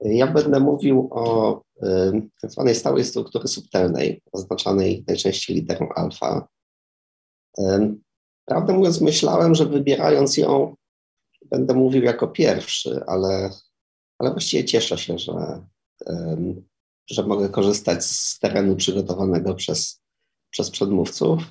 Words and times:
Ja 0.00 0.26
będę 0.26 0.60
mówił 0.60 1.08
o 1.10 1.62
tak 2.40 2.50
zwanej 2.50 2.74
stałej 2.74 3.04
struktury 3.04 3.48
subtelnej, 3.48 4.22
oznaczanej 4.32 5.04
najczęściej 5.08 5.56
literą 5.56 5.88
alfa. 5.88 6.48
Prawdę 8.44 8.72
mówiąc, 8.72 9.00
myślałem, 9.00 9.54
że 9.54 9.66
wybierając 9.66 10.36
ją, 10.36 10.74
będę 11.50 11.74
mówił 11.74 12.02
jako 12.02 12.28
pierwszy, 12.28 13.00
ale, 13.06 13.50
ale 14.18 14.30
właściwie 14.30 14.64
cieszę 14.64 14.98
się, 14.98 15.18
że, 15.18 15.66
że 17.10 17.22
mogę 17.22 17.48
korzystać 17.48 18.04
z 18.04 18.38
terenu 18.38 18.76
przygotowanego 18.76 19.54
przez, 19.54 20.00
przez 20.50 20.70
przedmówców. 20.70 21.42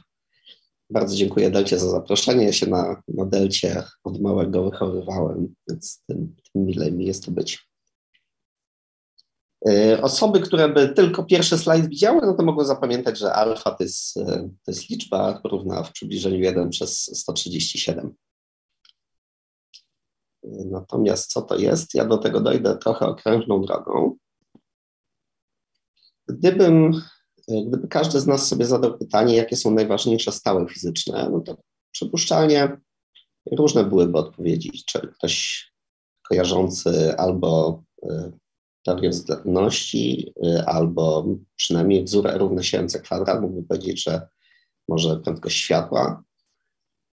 Bardzo 0.89 1.15
dziękuję 1.15 1.51
Delcie 1.51 1.79
za 1.79 1.89
zaproszenie. 1.89 2.45
Ja 2.45 2.53
się 2.53 2.67
na, 2.67 3.01
na 3.07 3.25
Delcie 3.25 3.83
od 4.03 4.21
małego 4.21 4.69
wychowywałem, 4.69 5.55
więc 5.69 6.03
tym, 6.07 6.35
tym 6.53 6.65
milej 6.65 6.93
mi 6.93 7.05
jest 7.05 7.25
tu 7.25 7.31
być. 7.31 7.64
E, 9.67 10.01
osoby, 10.01 10.39
które 10.39 10.69
by 10.69 10.89
tylko 10.89 11.23
pierwszy 11.23 11.57
slajd 11.57 11.87
widziały, 11.87 12.21
no 12.21 12.33
to 12.33 12.43
mogły 12.43 12.65
zapamiętać, 12.65 13.17
że 13.19 13.33
alfa 13.33 13.71
to 13.71 13.83
jest, 13.83 14.17
e, 14.17 14.25
to 14.65 14.71
jest 14.71 14.89
liczba 14.89 15.41
równa 15.43 15.83
w 15.83 15.91
przybliżeniu 15.91 16.39
1 16.39 16.69
przez 16.69 17.19
137. 17.19 18.15
E, 20.43 20.49
natomiast 20.65 21.31
co 21.31 21.41
to 21.41 21.57
jest? 21.57 21.93
Ja 21.93 22.05
do 22.05 22.17
tego 22.17 22.39
dojdę 22.39 22.77
trochę 22.77 23.05
okrężną 23.05 23.61
drogą. 23.61 24.15
Gdybym, 26.27 27.01
gdyby 27.47 27.87
każdy 27.87 28.19
z 28.19 28.27
nas 28.27 28.47
sobie 28.47 28.65
zadał 28.65 28.97
pytanie, 28.97 29.35
jakie 29.35 29.55
są 29.55 29.71
najważniejsze 29.71 30.31
stałe 30.31 30.67
fizyczne, 30.67 31.29
no 31.31 31.39
to 31.39 31.57
przypuszczalnie 31.91 32.77
różne 33.51 33.83
byłyby 33.83 34.17
odpowiedzi. 34.17 34.71
Czy 34.85 34.99
ktoś 34.99 35.65
kojarzący 36.29 37.17
albo 37.17 37.83
teorię 38.85 39.09
względności, 39.09 40.33
y, 40.45 40.65
albo 40.65 41.25
przynajmniej 41.55 42.03
wzór 42.03 42.29
równy 42.33 42.63
się 42.63 42.87
kwadrat 43.03 43.41
mógłby 43.41 43.67
powiedzieć, 43.67 44.03
że 44.03 44.27
może 44.87 45.19
prędkość 45.19 45.57
światła. 45.57 46.23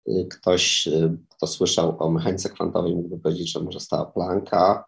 Y, 0.10 0.28
ktoś, 0.32 0.88
y, 0.88 1.18
kto 1.30 1.48
słyszał 1.48 1.96
o 2.00 2.10
mechanice 2.10 2.50
kwantowej, 2.50 2.96
mógłby 2.96 3.20
powiedzieć, 3.20 3.52
że 3.52 3.60
może 3.60 3.80
stała 3.80 4.06
Plancka. 4.06 4.86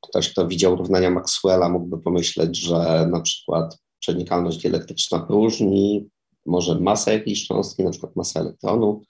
Ktoś, 0.00 0.32
kto 0.32 0.46
widział 0.46 0.76
równania 0.76 1.10
Maxwella, 1.10 1.68
mógłby 1.68 1.98
pomyśleć, 1.98 2.58
że 2.58 3.08
na 3.10 3.20
przykład 3.20 3.78
przenikalność 3.98 4.66
elektryczna 4.66 5.20
próżni, 5.20 6.08
może 6.46 6.80
masa 6.80 7.12
jakiejś 7.12 7.46
cząstki, 7.46 7.84
na 7.84 7.90
przykład 7.90 8.16
masa 8.16 8.40
elektronu. 8.40 9.02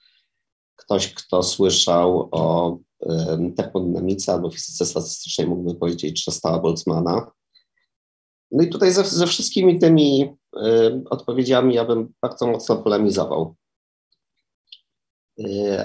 Ktoś, 0.77 1.15
kto 1.15 1.43
słyszał 1.43 2.29
o 2.33 2.79
termodynamice 3.57 4.33
albo 4.33 4.51
fizyce 4.51 4.87
statystycznej 4.87 5.47
mógłby 5.47 5.75
powiedzieć, 5.75 6.25
że 6.25 6.33
stała 6.33 6.59
Boltzmana. 6.59 7.31
No 8.51 8.63
i 8.63 8.69
tutaj 8.69 8.93
ze, 8.93 9.05
ze 9.05 9.27
wszystkimi 9.27 9.79
tymi 9.79 10.25
y, 10.57 11.03
odpowiedziami 11.11 11.75
ja 11.75 11.85
bym 11.85 12.15
bardzo 12.23 12.47
mocno 12.47 12.77
polemizował. 12.77 13.55
Y, 15.41 15.85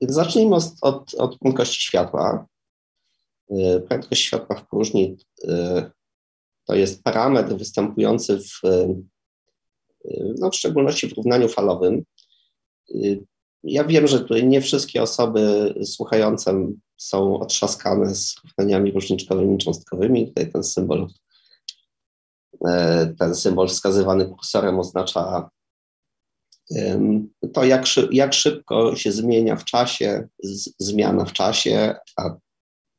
zacznijmy 0.00 0.56
od, 0.56 0.64
od, 0.80 1.14
od 1.14 1.38
prędkości 1.38 1.82
światła. 1.82 2.46
Y, 3.50 3.80
prędkość 3.88 4.22
światła 4.22 4.56
w 4.56 4.68
próżni 4.68 5.16
to 6.64 6.74
jest 6.74 7.02
parametr 7.02 7.56
występujący 7.56 8.38
w, 8.38 8.60
no, 10.38 10.50
w 10.50 10.54
szczególności 10.54 11.08
w 11.08 11.12
równaniu 11.12 11.48
falowym. 11.48 12.04
Ja 13.68 13.84
wiem, 13.84 14.06
że 14.06 14.20
tutaj 14.20 14.46
nie 14.46 14.60
wszystkie 14.60 15.02
osoby 15.02 15.74
słuchające 15.84 16.66
są 16.96 17.40
otrzaskane 17.40 18.14
z 18.14 18.34
równaniami 18.44 18.92
różniczkowymi, 18.92 19.58
cząstkowymi. 19.58 20.28
Tutaj 20.28 20.52
ten 20.52 20.64
symbol, 20.64 21.06
e, 22.68 23.14
ten 23.18 23.34
symbol 23.34 23.68
wskazywany 23.68 24.28
kursorem 24.28 24.78
oznacza 24.78 25.50
to, 27.52 27.64
jak, 27.64 27.84
jak 28.10 28.34
szybko 28.34 28.96
się 28.96 29.12
zmienia 29.12 29.56
w 29.56 29.64
czasie, 29.64 30.28
z, 30.42 30.70
zmiana 30.78 31.24
w 31.24 31.32
czasie, 31.32 31.94
a 32.16 32.36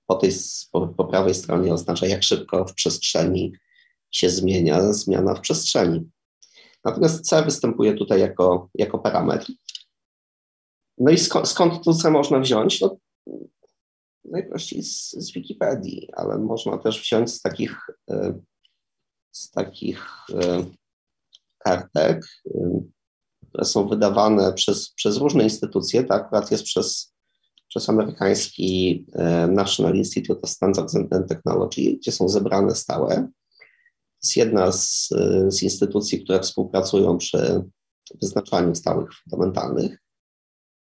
po, 0.08 0.16
tej, 0.16 0.32
po, 0.72 0.88
po 0.88 1.06
prawej 1.06 1.36
stronie 1.36 1.74
oznacza, 1.74 2.08
jak 2.08 2.24
szybko 2.24 2.66
w 2.66 2.74
przestrzeni 2.74 3.54
się 4.12 4.30
zmienia 4.30 4.94
zmiana 4.94 5.36
w 5.36 5.42
przestrzeni. 5.42 6.10
Natomiast 6.86 7.26
C 7.26 7.44
występuje 7.44 7.94
tutaj 7.94 8.20
jako, 8.20 8.70
jako 8.76 9.00
parametr. 9.00 9.52
No 10.98 11.12
i 11.12 11.18
skąd, 11.18 11.48
skąd 11.48 11.84
to 11.84 11.94
co 11.94 12.12
można 12.12 12.40
wziąć? 12.40 12.82
No, 12.82 12.98
najprościej 14.26 14.84
z, 14.84 15.12
z 15.12 15.32
Wikipedii, 15.32 16.10
ale 16.14 16.38
można 16.38 16.78
też 16.78 17.02
wziąć 17.02 17.32
z 17.32 17.42
takich, 17.42 17.88
e, 18.10 18.40
z 19.32 19.52
takich 19.52 20.06
e, 20.34 20.66
kartek, 21.58 22.26
e, 22.56 22.82
które 23.50 23.66
są 23.66 23.88
wydawane 23.88 24.54
przez, 24.54 24.94
przez 24.94 25.18
różne 25.18 25.44
instytucje. 25.44 26.04
Tak 26.04 26.26
akurat 26.26 26.52
jest 26.52 26.64
przez, 26.64 27.14
przez 27.68 27.90
amerykański 27.90 29.06
National 29.50 29.96
Institute 29.96 30.42
of 30.42 30.50
Standards 30.50 30.96
and 30.96 31.30
Technology, 31.30 31.98
gdzie 31.98 32.12
są 32.12 32.30
zebrane 32.30 32.76
stałe. 32.76 33.16
To 33.16 34.24
jest 34.24 34.38
jedna 34.38 34.72
z, 34.72 35.10
z 35.48 35.64
instytucji, 35.64 36.24
które 36.24 36.40
współpracują 36.40 37.18
przy 37.18 37.64
wyznaczaniu 38.22 38.76
stałych 38.76 39.10
fundamentalnych. 39.14 40.07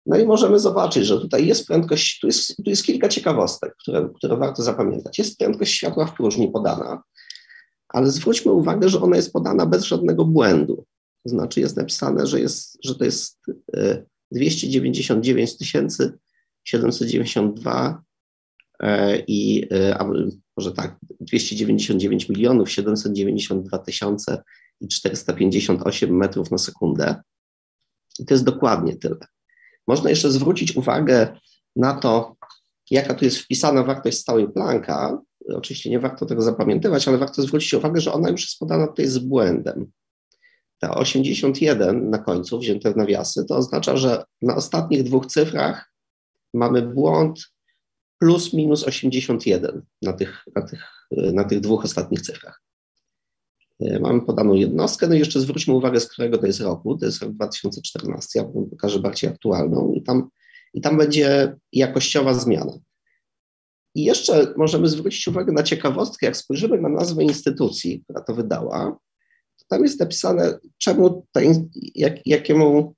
No 0.06 0.19
i 0.19 0.27
możemy 0.27 0.59
zobaczyć, 0.59 1.06
że 1.06 1.21
tutaj 1.21 1.47
jest 1.47 1.66
prędkość, 1.66 2.21
tu 2.21 2.27
jest, 2.27 2.56
tu 2.56 2.71
jest 2.71 2.84
kilka 2.84 3.09
ciekawostek, 3.09 3.75
które, 3.77 4.09
które 4.16 4.37
warto 4.37 4.62
zapamiętać. 4.62 5.19
Jest 5.19 5.38
prędkość 5.38 5.72
światła 5.72 6.06
w 6.06 6.15
próżni 6.15 6.49
podana, 6.49 7.03
ale 7.88 8.11
zwróćmy 8.11 8.53
uwagę, 8.53 8.88
że 8.88 9.00
ona 9.00 9.16
jest 9.16 9.33
podana 9.33 9.66
bez 9.66 9.84
żadnego 9.84 10.25
błędu. 10.25 10.84
To 11.22 11.28
znaczy 11.31 11.61
jest 11.61 11.77
napisane, 11.77 12.27
że, 12.27 12.41
jest, 12.41 12.78
że 12.84 12.94
to 12.94 13.05
jest 13.05 13.41
299 14.33 15.50
792 16.65 18.03
i 19.27 19.69
a 19.99 20.05
może 20.56 20.72
tak, 20.72 20.99
299 21.21 22.28
milionów 22.28 22.71
792 22.71 23.78
tysiące 23.78 24.43
i 24.81 24.88
458 24.88 26.17
metrów 26.17 26.50
na 26.50 26.59
sekundę. 26.59 27.22
I 28.19 28.25
to 28.25 28.34
jest 28.34 28.44
dokładnie 28.44 28.97
tyle. 28.97 29.17
Można 29.91 30.11
jeszcze 30.11 30.31
zwrócić 30.31 30.77
uwagę 30.77 31.39
na 31.77 31.95
to, 31.95 32.37
jaka 32.91 33.15
tu 33.15 33.25
jest 33.25 33.39
wpisana 33.39 33.83
wartość 33.83 34.19
stałej 34.19 34.49
Plancka. 34.49 35.19
Oczywiście 35.55 35.91
nie 35.91 36.01
warto 36.01 36.27
tego 36.27 36.43
zapamiętywać, 36.43 37.09
ale 37.09 37.19
warto 37.19 37.43
zwrócić 37.43 37.75
uwagę, 37.75 38.00
że 38.00 38.12
ona 38.12 38.31
już 38.31 38.41
jest 38.41 38.59
podana 38.59 38.87
tutaj 38.87 39.06
z 39.06 39.19
błędem. 39.19 39.91
Ta 40.79 40.95
81 40.95 42.11
na 42.11 42.19
końcu, 42.19 42.59
wzięte 42.59 42.93
w 42.93 42.97
nawiasy, 42.97 43.45
to 43.45 43.56
oznacza, 43.56 43.97
że 43.97 44.25
na 44.43 44.56
ostatnich 44.56 45.03
dwóch 45.03 45.27
cyfrach 45.27 45.93
mamy 46.55 46.83
błąd 46.83 47.41
plus 48.19 48.53
minus 48.53 48.84
81 48.84 49.83
na 50.03 50.12
tych, 50.12 50.45
na 50.56 50.62
tych, 50.62 50.84
na 51.11 51.45
tych 51.45 51.61
dwóch 51.61 51.84
ostatnich 51.84 52.21
cyfrach. 52.21 52.62
E, 53.81 54.01
mamy 54.01 54.21
podaną 54.21 54.55
jednostkę, 54.55 55.09
no 55.09 55.15
i 55.15 55.19
jeszcze 55.19 55.41
zwróćmy 55.41 55.75
uwagę, 55.75 56.01
z 56.01 56.09
którego 56.09 56.39
to 56.39 56.47
jest 56.47 56.61
roku. 56.61 56.99
To 56.99 57.07
jest 57.07 57.23
rok 57.23 57.33
2014, 57.33 58.39
ja 58.39 58.45
pokażę 58.71 58.99
bardziej 58.99 59.31
aktualną 59.31 59.93
i 59.97 60.03
tam, 60.03 60.29
i 60.75 60.81
tam 60.81 60.99
będzie 60.99 61.57
jakościowa 61.73 62.35
zmiana. 62.35 62.73
I 63.95 64.05
jeszcze 64.05 64.55
możemy 64.57 64.89
zwrócić 64.89 65.29
uwagę 65.29 65.53
na 65.53 65.63
ciekawostkę, 65.63 66.27
jak 66.27 66.37
spojrzymy 66.37 66.81
na 66.81 66.89
nazwę 66.89 67.25
instytucji, 67.25 68.03
która 68.05 68.21
to 68.21 68.35
wydała, 68.35 68.99
to 69.57 69.65
tam 69.69 69.83
jest 69.83 70.01
napisane, 70.01 70.59
czemu 70.79 71.27
ta, 71.33 71.41
jak, 71.95 72.27
jakiemu 72.27 72.95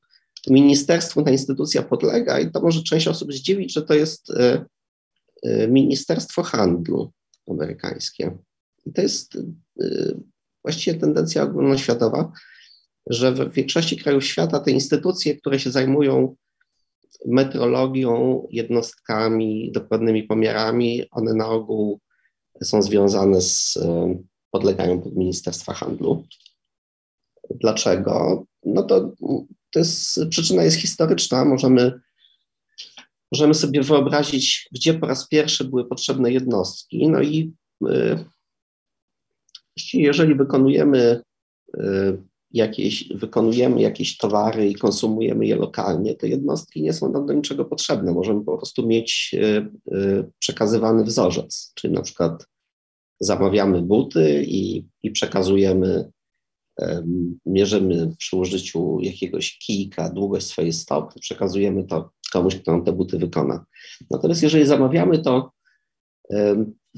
ministerstwu 0.50 1.23
ta 1.23 1.31
instytucja 1.31 1.82
podlega 1.82 2.40
i 2.40 2.50
to 2.50 2.61
może 2.61 2.82
część 2.82 3.08
osób 3.08 3.32
zdziwić, 3.32 3.73
że 3.73 3.82
to 3.82 3.94
jest 3.94 4.31
y, 4.31 4.64
y, 5.46 5.69
Ministerstwo 5.69 6.43
Handlu 6.43 7.12
amerykańskie. 7.50 8.38
I 8.87 8.93
to 8.93 9.02
jest 9.02 9.38
właściwie 10.64 11.00
tendencja 11.00 11.43
ogólnoświatowa, 11.43 12.32
że 13.06 13.32
w 13.32 13.53
większości 13.53 13.97
krajów 13.97 14.25
świata 14.25 14.61
te 14.61 14.70
instytucje, 14.70 15.37
które 15.37 15.61
się 15.61 15.70
zajmują 15.70 16.37
metrologią, 17.26 18.43
jednostkami, 18.50 19.73
dokładnymi 19.73 20.23
pomiarami, 20.23 21.11
one 21.11 21.35
na 21.35 21.49
ogół 21.49 22.00
są 22.62 22.82
związane 22.82 23.41
z, 23.41 23.79
podlegają 24.50 25.00
pod 25.00 25.17
Ministerstwa 25.17 25.75
Handlu. 25.75 26.25
Dlaczego? 27.50 28.44
No 28.64 28.82
to, 28.82 29.12
to 29.70 29.79
jest, 29.79 30.20
przyczyna 30.31 30.62
jest 30.62 30.76
historyczna. 30.76 31.44
Możemy, 31.44 32.00
możemy 33.32 33.55
sobie 33.55 33.82
wyobrazić, 33.82 34.69
gdzie 34.73 34.94
po 34.94 35.06
raz 35.06 35.29
pierwszy 35.29 35.64
były 35.64 35.85
potrzebne 35.85 36.32
jednostki. 36.32 37.09
No 37.09 37.23
i 37.23 37.53
y, 37.88 38.25
jeżeli 39.94 40.34
wykonujemy 40.34 41.22
y, 41.76 42.22
jakieś, 42.50 43.08
wykonujemy 43.08 43.80
jakieś 43.80 44.16
towary 44.16 44.69
i 44.69 44.74
konsumujemy 44.74 45.46
je 45.46 45.56
lokalnie, 45.56 46.14
to 46.14 46.26
jednostki 46.26 46.82
nie 46.82 46.92
są 46.92 47.12
nam 47.12 47.26
do 47.26 47.32
niczego 47.32 47.64
potrzebne. 47.64 48.12
Możemy 48.12 48.44
po 48.44 48.56
prostu 48.56 48.86
mieć 48.86 49.34
y, 49.34 49.69
y, 49.96 50.24
przekazywany 50.38 51.04
wzorzec, 51.04 51.72
czyli 51.74 51.94
na 51.94 52.02
przykład 52.02 52.46
zamawiamy 53.20 53.82
buty 53.82 54.44
i, 54.46 54.86
i 55.02 55.10
przekazujemy, 55.10 56.10
mierzymy 57.46 58.14
przy 58.18 58.36
użyciu 58.36 58.98
jakiegoś 59.00 59.58
kijka 59.58 60.10
długość 60.10 60.46
swojej 60.46 60.72
stopy, 60.72 61.20
przekazujemy 61.20 61.84
to 61.84 62.10
komuś, 62.32 62.56
kto 62.56 62.72
nam 62.72 62.84
te 62.84 62.92
buty 62.92 63.18
wykona. 63.18 63.64
Natomiast 64.10 64.42
jeżeli 64.42 64.66
zamawiamy 64.66 65.18
to 65.18 65.52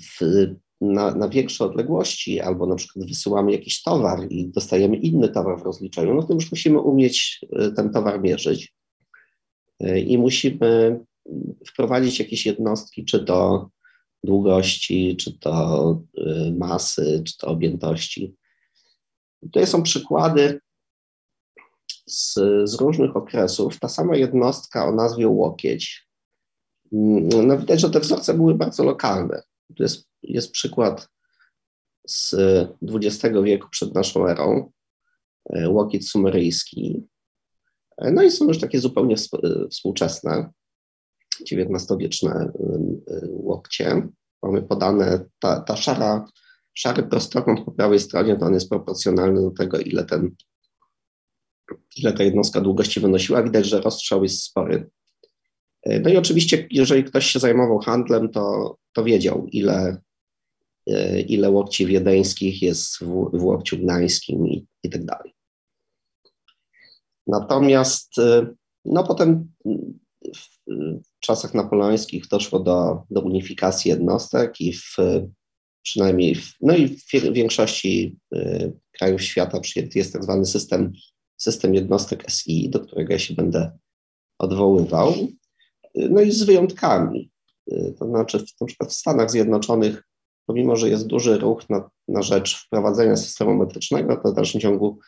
w, 0.01 0.47
na, 0.81 1.15
na 1.15 1.29
większe 1.29 1.65
odległości, 1.65 2.41
albo 2.41 2.67
na 2.67 2.75
przykład 2.75 3.09
wysyłamy 3.09 3.53
jakiś 3.53 3.83
towar 3.83 4.27
i 4.31 4.49
dostajemy 4.49 4.97
inny 4.97 5.29
towar 5.29 5.59
w 5.59 5.63
rozliczeniu, 5.63 6.15
no 6.15 6.23
to 6.23 6.35
już 6.35 6.51
musimy 6.51 6.81
umieć 6.81 7.41
e, 7.53 7.71
ten 7.71 7.93
towar 7.93 8.21
mierzyć 8.21 8.75
e, 9.81 10.01
i 10.01 10.19
musimy 10.19 11.01
wprowadzić 11.69 12.19
jakieś 12.19 12.47
jednostki, 12.47 13.05
czy 13.05 13.25
to 13.25 13.71
długości, 14.25 15.17
czy 15.17 15.39
to 15.39 16.03
e, 16.19 16.53
masy, 16.59 17.23
czy 17.27 17.37
to 17.39 17.47
objętości. 17.47 18.35
Tutaj 19.43 19.67
są 19.67 19.83
przykłady 19.83 20.61
z, 22.07 22.35
z 22.65 22.75
różnych 22.75 23.17
okresów. 23.17 23.79
Ta 23.79 23.89
sama 23.89 24.17
jednostka 24.17 24.89
o 24.89 24.93
nazwie 24.93 25.29
łokieć. 25.29 26.09
Mm, 26.93 27.29
no 27.47 27.59
widać, 27.59 27.81
że 27.81 27.91
te 27.91 28.01
wzorce 28.01 28.35
były 28.35 28.55
bardzo 28.55 28.85
lokalne. 28.85 29.43
Tu 29.77 29.83
jest, 29.83 30.09
jest 30.23 30.53
przykład 30.53 31.09
z 32.07 32.35
XX 32.83 33.35
wieku 33.45 33.69
przed 33.71 33.95
naszą 33.95 34.29
erą, 34.29 34.73
e, 35.51 35.71
łokieć 35.71 36.11
sumeryjski. 36.11 37.07
E, 37.99 38.11
no 38.11 38.23
i 38.23 38.31
są 38.31 38.49
już 38.49 38.61
takie 38.61 38.81
zupełnie 38.81 39.15
e, 39.15 39.69
współczesne, 39.69 40.51
XIX-wieczne 41.53 42.53
łokcie. 43.29 44.09
Mamy 44.43 44.63
podane, 44.63 45.25
ta, 45.39 45.61
ta 45.61 45.77
szara, 45.77 46.27
szary 46.75 47.03
prostokąt 47.03 47.65
po 47.65 47.73
prawej 47.73 48.01
stronie, 48.01 48.37
to 48.37 48.47
on 48.47 48.55
jest 48.55 48.69
proporcjonalny 48.69 49.43
do 49.43 49.51
tego, 49.51 49.79
ile 49.79 50.05
ten 50.05 50.31
ile 51.97 52.13
ta 52.13 52.23
jednostka 52.23 52.61
długości 52.61 53.01
wynosiła. 53.01 53.43
Widać, 53.43 53.67
że 53.67 53.81
rozstrzał 53.81 54.23
jest 54.23 54.43
spory. 54.43 54.91
No 55.87 56.11
i 56.11 56.17
oczywiście, 56.17 56.67
jeżeli 56.71 57.05
ktoś 57.05 57.27
się 57.27 57.39
zajmował 57.39 57.79
handlem, 57.79 58.29
to, 58.29 58.77
to 58.93 59.05
wiedział, 59.05 59.47
ile, 59.53 59.97
ile 61.29 61.51
łokci 61.51 61.87
wiedeńskich 61.87 62.63
jest 62.63 62.99
w, 62.99 63.31
w 63.33 63.45
łokciu 63.45 63.79
gnańskim 63.79 64.47
i, 64.49 64.67
i 64.83 64.91
tak 64.91 65.05
dalej. 65.05 65.35
Natomiast 67.27 68.15
no 68.85 69.05
potem 69.05 69.53
w, 70.37 71.21
czasach 71.21 71.55
napoleońskich 71.55 72.29
doszło 72.29 72.61
do, 72.61 73.03
do 73.11 73.21
unifikacji 73.21 73.89
jednostek 73.89 74.61
i 74.61 74.73
w, 74.73 74.97
przynajmniej 75.83 76.35
w, 76.35 76.55
no 76.61 76.77
i 76.77 76.89
w 76.89 77.33
większości 77.33 78.17
krajów 78.93 79.23
świata 79.23 79.61
przyjęty 79.61 79.99
jest 79.99 80.13
tak 80.13 80.23
zwany 80.23 80.47
system, 80.47 80.93
system 81.37 81.75
jednostek 81.75 82.31
SI, 82.31 82.71
do 82.71 82.81
którego 82.81 83.13
ja 83.13 83.19
się 83.19 83.35
będę 83.35 83.79
odwoływał. 84.39 85.15
No 85.95 86.21
i 86.21 86.33
z 86.33 86.43
wyjątkami. 86.43 87.31
Y, 87.73 87.95
to 87.99 88.07
znaczy, 88.09 88.39
w, 88.39 88.61
na 88.61 88.67
przykład 88.67 88.91
w 88.91 88.95
Stanach 88.95 89.31
Zjednoczonych, 89.31 90.03
pomimo 90.47 90.77
że 90.77 90.89
jest 90.89 91.07
duży 91.07 91.39
ruch 91.39 91.71
na, 91.71 91.91
na 92.09 92.23
rzecz 92.23 92.67
wprowadzenia 92.67 93.17
systemu 93.17 93.55
metrycznego, 93.55 94.17
to 94.17 94.33
w 94.33 94.35
dalszym 94.35 94.61
ciągu 94.61 94.99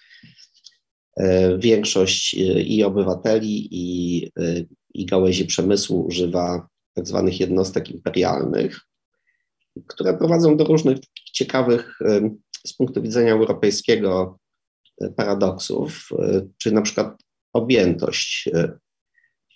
y, 1.20 1.24
większość 1.58 2.34
y, 2.34 2.62
i 2.62 2.84
obywateli, 2.84 3.68
i, 3.70 4.30
i 4.94 5.06
gałęzi 5.06 5.46
przemysłu 5.46 6.06
używa 6.06 6.68
tak 6.94 7.06
zwanych 7.06 7.40
jednostek 7.40 7.90
imperialnych, 7.90 8.80
które 9.86 10.18
prowadzą 10.18 10.56
do 10.56 10.64
różnych 10.64 10.98
ciekawych 11.32 11.98
z 12.66 12.72
punktu 12.72 13.02
widzenia 13.02 13.32
europejskiego 13.32 14.38
paradoksów, 15.16 16.08
czy 16.58 16.72
na 16.72 16.82
przykład 16.82 17.22
objętość 17.52 18.50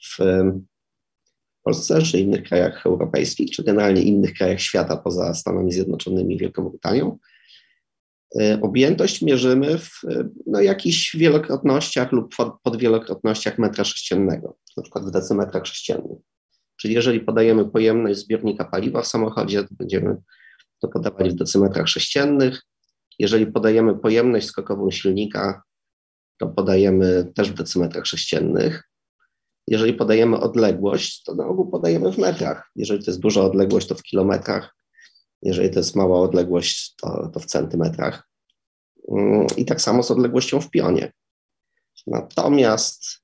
w 0.02 0.18
Polsce, 1.62 2.02
czy 2.02 2.20
innych 2.20 2.42
krajach 2.42 2.86
europejskich, 2.86 3.50
czy 3.50 3.64
generalnie 3.64 4.02
innych 4.02 4.34
krajach 4.34 4.60
świata 4.60 4.96
poza 4.96 5.34
Stanami 5.34 5.72
Zjednoczonymi 5.72 6.34
i 6.34 6.38
Wielką 6.38 6.68
Brytanią. 6.68 7.18
E, 8.40 8.60
objętość 8.62 9.22
mierzymy 9.22 9.78
w 9.78 9.90
no, 10.46 10.60
jakichś 10.60 11.16
wielokrotnościach 11.16 12.12
lub 12.12 12.34
podwielokrotnościach 12.62 13.58
metra 13.58 13.84
sześciennego, 13.84 14.56
na 14.76 14.82
przykład 14.82 15.04
w 15.04 15.10
decymetrach 15.10 15.66
sześciennych. 15.66 16.18
Czyli 16.76 16.94
jeżeli 16.94 17.20
podajemy 17.20 17.70
pojemność 17.70 18.20
zbiornika 18.20 18.64
paliwa 18.64 19.02
w 19.02 19.06
samochodzie, 19.06 19.62
to 19.62 19.68
będziemy 19.70 20.16
to 20.80 20.88
podawać 20.88 21.30
w 21.30 21.34
decymetrach 21.34 21.88
sześciennych. 21.88 22.62
Jeżeli 23.18 23.46
podajemy 23.46 23.98
pojemność 23.98 24.46
skokową 24.46 24.90
silnika, 24.90 25.62
to 26.38 26.46
podajemy 26.46 27.32
też 27.34 27.50
w 27.50 27.54
decymetrach 27.54 28.06
sześciennych. 28.06 28.89
Jeżeli 29.70 29.94
podajemy 29.94 30.40
odległość, 30.40 31.22
to 31.22 31.34
na 31.34 31.46
ogół 31.46 31.70
podajemy 31.70 32.12
w 32.12 32.18
metrach. 32.18 32.70
Jeżeli 32.76 33.04
to 33.04 33.10
jest 33.10 33.20
duża 33.20 33.42
odległość, 33.42 33.86
to 33.86 33.94
w 33.94 34.02
kilometrach. 34.02 34.76
Jeżeli 35.42 35.70
to 35.70 35.78
jest 35.78 35.96
mała 35.96 36.20
odległość, 36.20 36.94
to, 36.94 37.30
to 37.34 37.40
w 37.40 37.46
centymetrach. 37.46 38.28
Mm, 39.10 39.46
I 39.56 39.64
tak 39.64 39.80
samo 39.80 40.02
z 40.02 40.10
odległością 40.10 40.60
w 40.60 40.70
pionie. 40.70 41.12
Natomiast 42.06 43.20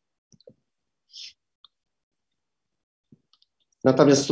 Natomiast 3.84 4.28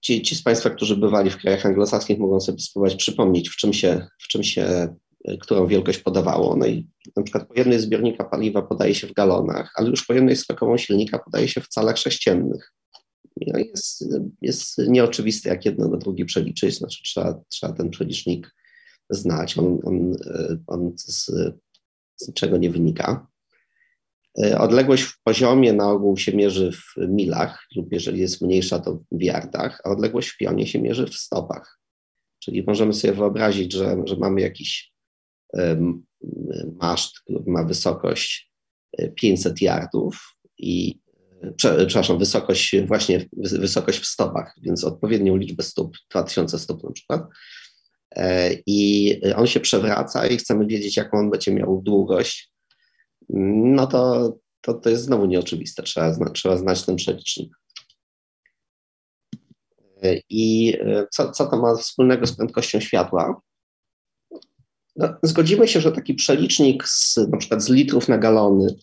ci, 0.00 0.22
ci 0.22 0.36
z 0.36 0.42
Państwa, 0.42 0.70
którzy 0.70 0.96
bywali 0.96 1.30
w 1.30 1.36
krajach 1.36 1.66
anglosaskich, 1.66 2.18
mogą 2.18 2.40
sobie 2.40 2.58
spróbować 2.58 2.96
przypomnieć, 2.96 3.48
w 3.48 3.56
czym 3.56 3.72
się, 3.72 4.06
w 4.18 4.28
czym 4.28 4.42
się 4.42 4.94
którą 5.40 5.66
wielkość 5.66 5.98
podawało. 5.98 6.56
No 6.56 6.66
i 6.66 6.88
na 7.16 7.22
przykład 7.22 7.48
pojemność 7.48 7.80
zbiornika 7.80 8.24
paliwa 8.24 8.62
podaje 8.62 8.94
się 8.94 9.06
w 9.06 9.12
galonach, 9.12 9.72
ale 9.74 9.90
już 9.90 10.06
pojemność 10.06 10.40
skokową 10.40 10.76
silnika 10.76 11.18
podaje 11.18 11.48
się 11.48 11.60
w 11.60 11.68
calach 11.68 11.98
sześciennych. 11.98 12.72
No 13.46 13.58
jest, 13.58 14.04
jest 14.42 14.78
nieoczywiste, 14.78 15.48
jak 15.48 15.64
jedno 15.64 15.88
do 15.88 15.96
drugi 15.96 16.24
przeliczyć, 16.24 16.78
znaczy 16.78 17.02
trzeba, 17.04 17.40
trzeba 17.48 17.72
ten 17.72 17.90
przelicznik 17.90 18.54
znać, 19.10 19.58
on, 19.58 19.78
on, 19.84 20.16
on 20.66 20.92
z, 20.96 21.26
z 22.16 22.28
niczego 22.28 22.56
nie 22.56 22.70
wynika. 22.70 23.26
Odległość 24.58 25.02
w 25.02 25.22
poziomie 25.22 25.72
na 25.72 25.90
ogół 25.90 26.16
się 26.16 26.36
mierzy 26.36 26.72
w 26.72 27.08
milach, 27.08 27.66
lub 27.76 27.92
jeżeli 27.92 28.20
jest 28.20 28.42
mniejsza, 28.42 28.78
to 28.78 29.02
w 29.12 29.22
yardach, 29.22 29.80
a 29.84 29.90
odległość 29.90 30.28
w 30.28 30.36
pionie 30.38 30.66
się 30.66 30.80
mierzy 30.80 31.06
w 31.06 31.14
stopach. 31.14 31.80
Czyli 32.38 32.64
możemy 32.66 32.92
sobie 32.92 33.12
wyobrazić, 33.12 33.72
że, 33.72 34.02
że 34.04 34.16
mamy 34.16 34.40
jakiś 34.40 34.95
maszt, 36.80 37.20
który 37.20 37.42
ma 37.46 37.64
wysokość 37.64 38.52
500 39.14 39.52
e, 39.52 39.64
yardów 39.64 40.36
i 40.58 41.00
e, 41.42 41.52
przepraszam, 41.86 42.18
wysokość, 42.18 42.76
właśnie 42.86 43.26
wysokość 43.32 43.98
w 43.98 44.06
stopach, 44.06 44.54
więc 44.62 44.84
odpowiednią 44.84 45.36
liczbę 45.36 45.62
stóp, 45.62 45.96
2000 46.10 46.58
stóp 46.58 46.84
na 46.84 46.92
przykład. 46.92 47.22
E, 48.16 48.50
I 48.66 49.20
on 49.36 49.46
się 49.46 49.60
przewraca 49.60 50.26
i 50.26 50.36
chcemy 50.36 50.66
wiedzieć, 50.66 50.96
jaką 50.96 51.18
on 51.18 51.30
będzie 51.30 51.54
miał 51.54 51.82
długość. 51.82 52.52
No 53.28 53.86
to, 53.86 54.32
to, 54.60 54.74
to 54.74 54.90
jest 54.90 55.04
znowu 55.04 55.26
nieoczywiste, 55.26 55.82
trzeba, 55.82 56.14
zna, 56.14 56.30
trzeba 56.30 56.56
znać 56.56 56.84
ten 56.84 56.96
przelicznik. 56.96 57.52
I 60.30 60.76
co, 61.10 61.30
co 61.32 61.46
to 61.46 61.56
ma 61.56 61.76
wspólnego 61.76 62.26
z 62.26 62.36
prędkością 62.36 62.80
światła? 62.80 63.40
No, 64.96 65.08
zgodzimy 65.22 65.68
się, 65.68 65.80
że 65.80 65.92
taki 65.92 66.14
przelicznik 66.14 66.88
z, 66.88 67.16
na 67.16 67.36
przykład 67.38 67.62
z 67.62 67.68
litrów 67.68 68.08
na 68.08 68.18
galony 68.18 68.76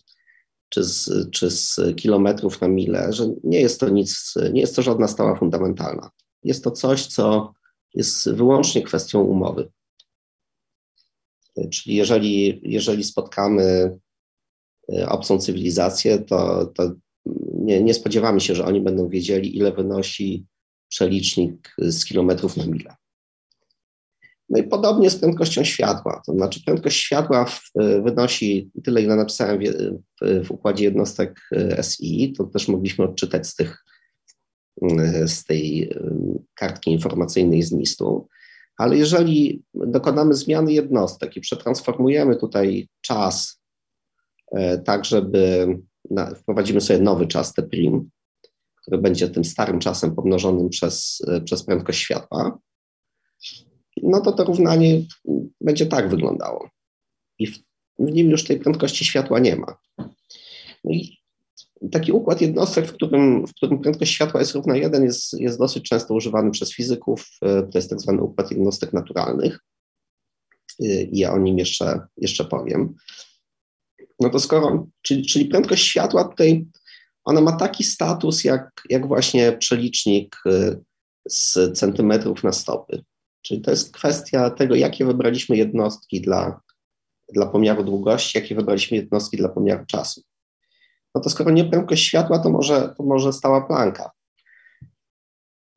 czy 0.68 0.84
z, 0.84 1.10
czy 1.30 1.50
z 1.50 1.80
kilometrów 1.96 2.60
na 2.60 2.68
mile, 2.68 3.12
że 3.12 3.26
nie 3.44 3.60
jest 3.60 3.80
to 3.80 3.88
nic, 3.88 4.34
nie 4.52 4.60
jest 4.60 4.76
to 4.76 4.82
żadna 4.82 5.08
stała 5.08 5.36
fundamentalna. 5.36 6.10
Jest 6.42 6.64
to 6.64 6.70
coś, 6.70 7.06
co 7.06 7.52
jest 7.94 8.30
wyłącznie 8.30 8.82
kwestią 8.82 9.20
umowy. 9.20 9.70
Czyli 11.70 11.96
jeżeli, 11.96 12.60
jeżeli 12.62 13.04
spotkamy 13.04 13.98
e, 14.92 15.08
obcą 15.08 15.38
cywilizację, 15.38 16.18
to, 16.18 16.66
to 16.66 16.92
nie, 17.54 17.82
nie 17.82 17.94
spodziewamy 17.94 18.40
się, 18.40 18.54
że 18.54 18.64
oni 18.64 18.80
będą 18.80 19.08
wiedzieli, 19.08 19.56
ile 19.56 19.72
wynosi 19.72 20.46
przelicznik 20.88 21.74
z 21.78 22.04
kilometrów 22.04 22.56
na 22.56 22.66
mile. 22.66 22.94
No 24.54 24.60
i 24.60 24.62
podobnie 24.62 25.10
z 25.10 25.16
prędkością 25.16 25.64
światła. 25.64 26.22
To 26.26 26.32
znaczy 26.32 26.64
prędkość 26.64 26.96
światła 26.96 27.44
w, 27.44 27.70
wynosi 28.04 28.70
tyle, 28.84 29.02
ile 29.02 29.16
napisałem 29.16 29.60
w, 29.60 29.64
w, 30.22 30.46
w, 30.46 30.50
układzie 30.50 30.84
jednostek 30.84 31.40
e, 31.52 31.82
SI. 31.82 32.32
To 32.38 32.44
też 32.44 32.68
mogliśmy 32.68 33.04
odczytać 33.04 33.46
z, 33.46 33.54
tych, 33.54 33.84
e, 34.82 35.28
z 35.28 35.44
tej 35.44 35.82
e, 35.82 36.10
kartki 36.54 36.90
informacyjnej 36.90 37.62
z 37.62 37.72
NIST-u. 37.72 38.28
Ale 38.76 38.96
jeżeli 38.96 39.62
dokonamy 39.74 40.34
zmiany 40.34 40.72
jednostek 40.72 41.36
i 41.36 41.40
przetransformujemy 41.40 42.36
tutaj 42.36 42.88
czas 43.00 43.60
tak, 44.84 45.04
żeby 45.04 45.66
na, 46.10 46.34
wprowadzimy 46.34 46.80
sobie 46.80 47.00
nowy 47.00 47.26
czas 47.26 47.54
T', 47.54 47.62
który 48.82 48.98
będzie 48.98 49.28
tym 49.28 49.44
starym 49.44 49.78
czasem 49.78 50.14
pomnożonym 50.14 50.68
przez, 50.68 51.22
przez 51.44 51.62
prędkość 51.62 51.98
światła, 51.98 52.58
no 54.02 54.20
to 54.20 54.32
to 54.32 54.44
równanie 54.44 55.02
będzie 55.60 55.86
tak 55.86 56.08
wyglądało. 56.08 56.70
I 57.38 57.46
w, 57.46 57.58
w 57.98 58.12
nim 58.12 58.30
już 58.30 58.44
tej 58.44 58.60
prędkości 58.60 59.04
światła 59.04 59.38
nie 59.38 59.56
ma. 59.56 59.76
No 60.84 60.92
i 60.92 61.18
taki 61.90 62.12
układ 62.12 62.40
jednostek, 62.40 62.86
w 62.86 62.92
którym, 62.92 63.46
w 63.46 63.54
którym 63.54 63.78
prędkość 63.78 64.12
światła 64.12 64.40
jest 64.40 64.54
równa 64.54 64.76
1, 64.76 65.04
jest, 65.04 65.40
jest 65.40 65.58
dosyć 65.58 65.88
często 65.88 66.14
używany 66.14 66.50
przez 66.50 66.72
fizyków. 66.72 67.28
To 67.40 67.78
jest 67.78 67.90
tak 67.90 68.00
zwany 68.00 68.22
układ 68.22 68.50
jednostek 68.50 68.92
naturalnych. 68.92 69.60
I 70.80 71.18
ja 71.18 71.32
o 71.32 71.38
nim 71.38 71.58
jeszcze, 71.58 72.00
jeszcze 72.16 72.44
powiem. 72.44 72.94
No 74.20 74.30
to 74.30 74.40
skoro, 74.40 74.86
czyli, 75.02 75.26
czyli 75.26 75.44
prędkość 75.44 75.84
światła 75.84 76.24
tutaj, 76.24 76.66
ona 77.24 77.40
ma 77.40 77.52
taki 77.52 77.84
status 77.84 78.44
jak, 78.44 78.70
jak 78.90 79.08
właśnie 79.08 79.52
przelicznik 79.52 80.36
y, 80.46 80.80
z 81.28 81.78
centymetrów 81.78 82.44
na 82.44 82.52
stopy. 82.52 83.04
Czyli 83.46 83.60
to 83.60 83.70
jest 83.70 83.92
kwestia 83.92 84.50
tego, 84.50 84.74
jakie 84.74 85.04
wybraliśmy 85.04 85.56
jednostki 85.56 86.20
dla, 86.20 86.60
dla 87.34 87.46
pomiaru 87.46 87.84
długości, 87.84 88.38
jakie 88.38 88.54
wybraliśmy 88.54 88.96
jednostki 88.96 89.36
dla 89.36 89.48
pomiaru 89.48 89.86
czasu. 89.86 90.22
No 91.14 91.20
to 91.20 91.30
skoro 91.30 91.50
nie 91.50 91.64
prędkość 91.64 92.04
światła, 92.04 92.38
to 92.38 92.50
może, 92.50 92.94
to 92.96 93.02
może 93.02 93.32
stała 93.32 93.60
planka. 93.60 94.10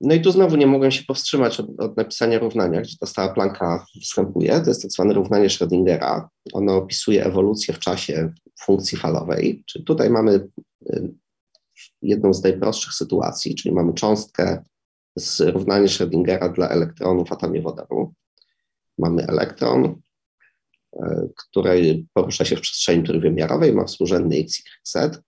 No 0.02 0.16
i 0.16 0.22
tu 0.22 0.32
znowu 0.32 0.56
nie 0.56 0.68
mogłem 0.68 0.92
się 0.92 1.04
powstrzymać 1.04 1.60
od, 1.60 1.80
od, 1.80 1.98
napisania 1.98 2.40
równania, 2.40 2.82
gdzie 2.82 2.98
ta 3.00 3.06
stała 3.06 3.34
planka 3.34 3.86
występuje. 3.96 4.62
To 4.62 4.70
jest 4.70 4.82
tak 4.82 4.92
zwane 4.92 5.14
równanie 5.14 5.48
Schrödingera. 5.48 6.28
Ono 6.54 6.76
opisuje 6.76 7.26
ewolucję 7.26 7.74
w 7.74 7.80
czasie 7.80 8.34
funkcji 8.62 8.98
falowej. 8.98 9.64
Czyli 9.66 9.86
tutaj 9.86 10.10
mamy 10.10 10.48
y, 10.90 11.14
jedną 12.02 12.34
z 12.34 12.44
najprostszych 12.44 12.94
sytuacji, 12.94 13.56
czyli 13.56 13.76
mamy 13.76 13.94
cząstkę 13.94 14.64
z 15.18 15.40
równania 15.40 15.88
Schrödingera 15.88 16.54
dla 16.54 16.70
elektronów 16.70 17.30
w 17.30 17.32
atomie 17.32 17.62
wodoru. 17.62 18.14
Mamy 18.98 19.28
elektron, 19.28 20.02
y, 20.96 21.00
który 21.36 22.06
porusza 22.14 22.46
się 22.46 22.56
w 22.56 22.62
przestrzeni 22.62 23.04
trójwymiarowej, 23.04 23.74
ma 23.74 23.86
współrzędny 23.86 24.36
x, 24.38 24.60
y, 24.60 25.22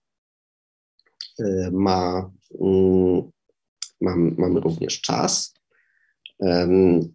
z, 1.40 1.70
ma 1.72 2.30
mm, 2.60 3.30
Mam, 4.00 4.34
mamy 4.38 4.60
również 4.60 5.00
czas. 5.00 5.54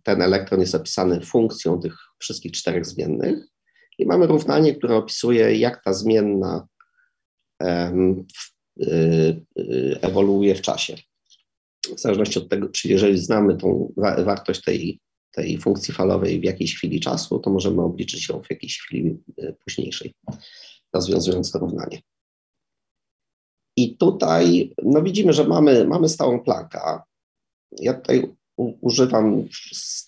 Ten 0.03 0.21
elektron 0.21 0.59
jest 0.61 0.75
opisany 0.75 1.21
funkcją 1.21 1.79
tych 1.79 1.95
wszystkich 2.19 2.51
czterech 2.51 2.85
zmiennych 2.85 3.47
i 3.97 4.05
mamy 4.05 4.27
równanie, 4.27 4.75
które 4.75 4.95
opisuje, 4.95 5.55
jak 5.55 5.83
ta 5.83 5.93
zmienna 5.93 6.67
ewoluuje 10.01 10.55
w 10.55 10.61
czasie. 10.61 10.95
W 11.95 11.99
zależności 11.99 12.39
od 12.39 12.49
tego, 12.49 12.69
czy 12.69 12.89
jeżeli 12.89 13.17
znamy 13.17 13.57
tą 13.57 13.93
wartość 13.97 14.61
tej, 14.61 14.99
tej 15.31 15.57
funkcji 15.57 15.93
falowej 15.93 16.39
w 16.39 16.43
jakiejś 16.43 16.75
chwili 16.75 16.99
czasu, 16.99 17.39
to 17.39 17.49
możemy 17.49 17.81
obliczyć 17.81 18.29
ją 18.29 18.41
w 18.41 18.49
jakiejś 18.49 18.79
chwili 18.79 19.17
y, 19.39 19.55
późniejszej, 19.65 20.13
rozwiązując 20.93 21.51
to 21.51 21.59
równanie. 21.59 22.01
I 23.77 23.97
tutaj 23.97 24.73
no 24.83 25.01
widzimy, 25.01 25.33
że 25.33 25.47
mamy, 25.47 25.87
mamy 25.87 26.09
stałą 26.09 26.39
plankę. 26.39 26.99
Ja 27.79 27.93
tutaj 27.93 28.35
używam 28.57 29.47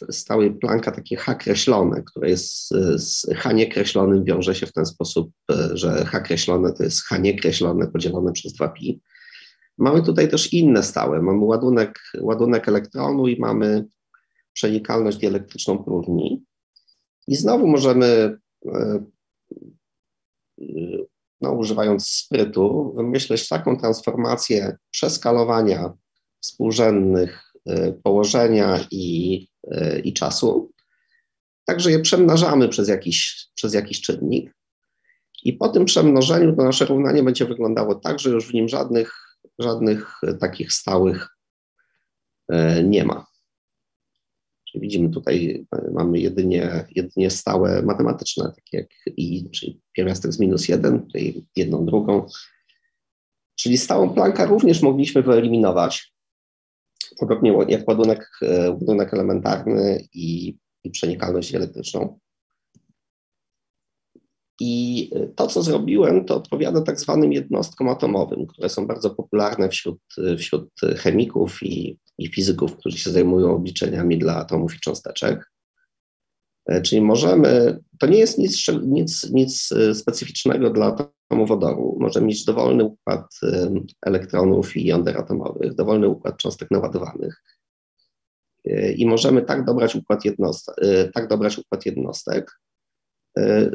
stałej 0.10 0.56
planka 0.56 0.92
takie 0.92 1.16
H 1.16 1.36
kreślone, 1.36 2.04
które 2.04 2.30
jest 2.30 2.70
z 2.96 3.26
H 3.36 3.52
niekreślonym 3.52 4.24
wiąże 4.24 4.56
się 4.56 4.66
w 4.66 4.74
ten 4.74 4.86
sposób, 4.86 5.32
że 5.74 6.06
H 6.06 6.20
kreślone 6.20 6.74
to 6.74 6.84
jest 6.84 7.04
H 7.04 7.18
niekreślone 7.18 7.88
podzielone 7.88 8.32
przez 8.32 8.56
2pi. 8.56 9.00
Mamy 9.78 10.04
tutaj 10.04 10.30
też 10.30 10.54
inne 10.54 10.84
stałe. 10.84 11.22
Mamy 11.22 11.46
ładunek, 11.46 12.00
ładunek 12.22 12.68
elektronu 12.68 13.28
i 13.28 13.40
mamy 13.40 13.86
przenikalność 14.54 15.18
dielektryczną 15.18 15.84
próżni. 15.84 16.44
I 17.28 17.36
znowu 17.36 17.68
możemy 17.68 18.38
e, 18.66 19.04
no, 21.42 21.52
używając 21.52 22.08
sprytu, 22.08 22.94
wymyśleć 22.96 23.50
taką 23.50 23.78
transformację 23.78 24.78
przeskalowania 24.92 25.94
współrzędnych 26.40 27.54
y, 27.70 28.00
położenia 28.04 28.88
i, 28.92 29.48
i 30.04 30.14
czasu, 30.14 30.72
także 31.66 31.92
je 31.92 32.00
przemnażamy 32.00 32.70
przez 32.70 32.88
jakiś, 32.88 33.48
przez 33.56 33.74
jakiś 33.74 34.02
czynnik. 34.02 34.54
I 35.44 35.54
po 35.54 35.70
tym 35.70 35.86
przemnożeniu 35.86 36.56
to 36.56 36.64
nasze 36.64 36.86
równanie 36.86 37.24
będzie 37.24 37.46
wyglądało 37.46 37.96
tak, 37.96 38.20
że 38.20 38.30
już 38.30 38.48
w 38.48 38.54
nim 38.54 38.68
żadnych, 38.68 39.27
żadnych 39.60 40.22
takich 40.40 40.74
stałych 40.74 41.38
y, 42.52 42.84
nie 42.84 43.06
ma. 43.06 43.26
Czyli 44.72 44.82
widzimy 44.82 45.10
tutaj, 45.10 45.66
e, 45.76 45.92
mamy 45.92 46.20
jedynie, 46.20 46.86
jedynie 46.96 47.30
stałe 47.30 47.82
matematyczne, 47.82 48.52
takie 48.56 48.78
jak 48.78 49.18
i, 49.18 49.50
czyli 49.50 49.82
pierwiastek 49.94 50.34
z 50.34 50.40
minus 50.40 50.68
jeden, 50.68 51.06
tutaj 51.06 51.46
jedną 51.56 51.86
drugą. 51.86 52.28
Czyli 53.56 53.78
stałą 53.78 54.14
plankę 54.14 54.46
również 54.46 54.82
mogliśmy 54.82 55.24
wyeliminować, 55.24 56.14
podobnie 57.20 57.54
jak 57.68 57.88
ładunek, 57.88 58.30
e, 58.42 58.72
ładunek 58.72 59.14
elementarny 59.14 60.08
i, 60.14 60.58
i 60.84 60.90
przenikalność 60.92 61.56
elektryczną. 61.56 62.20
I 64.60 65.12
to, 65.36 65.48
co 65.48 65.64
zrobiłem, 65.64 66.26
to 66.26 66.36
odpowiada 66.36 66.82
tak 66.82 67.00
zwanym 67.00 67.34
jednostkom 67.34 67.90
atomowym, 67.90 68.48
które 68.48 68.70
są 68.70 68.88
bardzo 68.88 69.10
popularne 69.10 69.70
wśród, 69.70 70.00
wśród 70.38 70.70
chemików 70.98 71.64
i, 71.64 72.00
i 72.18 72.28
fizyków, 72.28 72.78
którzy 72.78 72.98
się 72.98 73.10
zajmują 73.10 73.56
obliczeniami 73.56 74.18
dla 74.18 74.36
atomów 74.36 74.76
i 74.76 74.80
cząsteczek. 74.80 75.52
E, 76.66 76.82
czyli 76.82 77.02
możemy, 77.02 77.80
to 78.00 78.08
nie 78.08 78.18
jest 78.18 78.38
nic, 78.38 78.68
nic, 78.84 79.30
nic 79.32 79.70
specyficznego 79.94 80.70
dla 80.70 80.86
atomu 80.86 81.46
wodoru. 81.46 81.98
Możemy 82.00 82.28
mieć 82.28 82.46
dowolny 82.46 82.84
układ 82.84 83.28
elektronów 84.02 84.78
i 84.78 84.86
jąder 84.86 85.18
atomowych, 85.18 85.76
dowolny 85.76 86.08
układ 86.08 86.38
cząstek 86.38 86.72
naładowanych. 86.72 87.44
E, 88.66 88.92
I 88.92 89.06
możemy 89.06 89.42
tak 89.42 89.66
dobrać 89.66 89.96
układ 89.96 90.26
jednostek, 90.26 90.76
tak 91.14 91.28
dobrać 91.28 91.58
układ 91.58 91.86
jednostek, 91.86 92.52
E, 92.52 92.67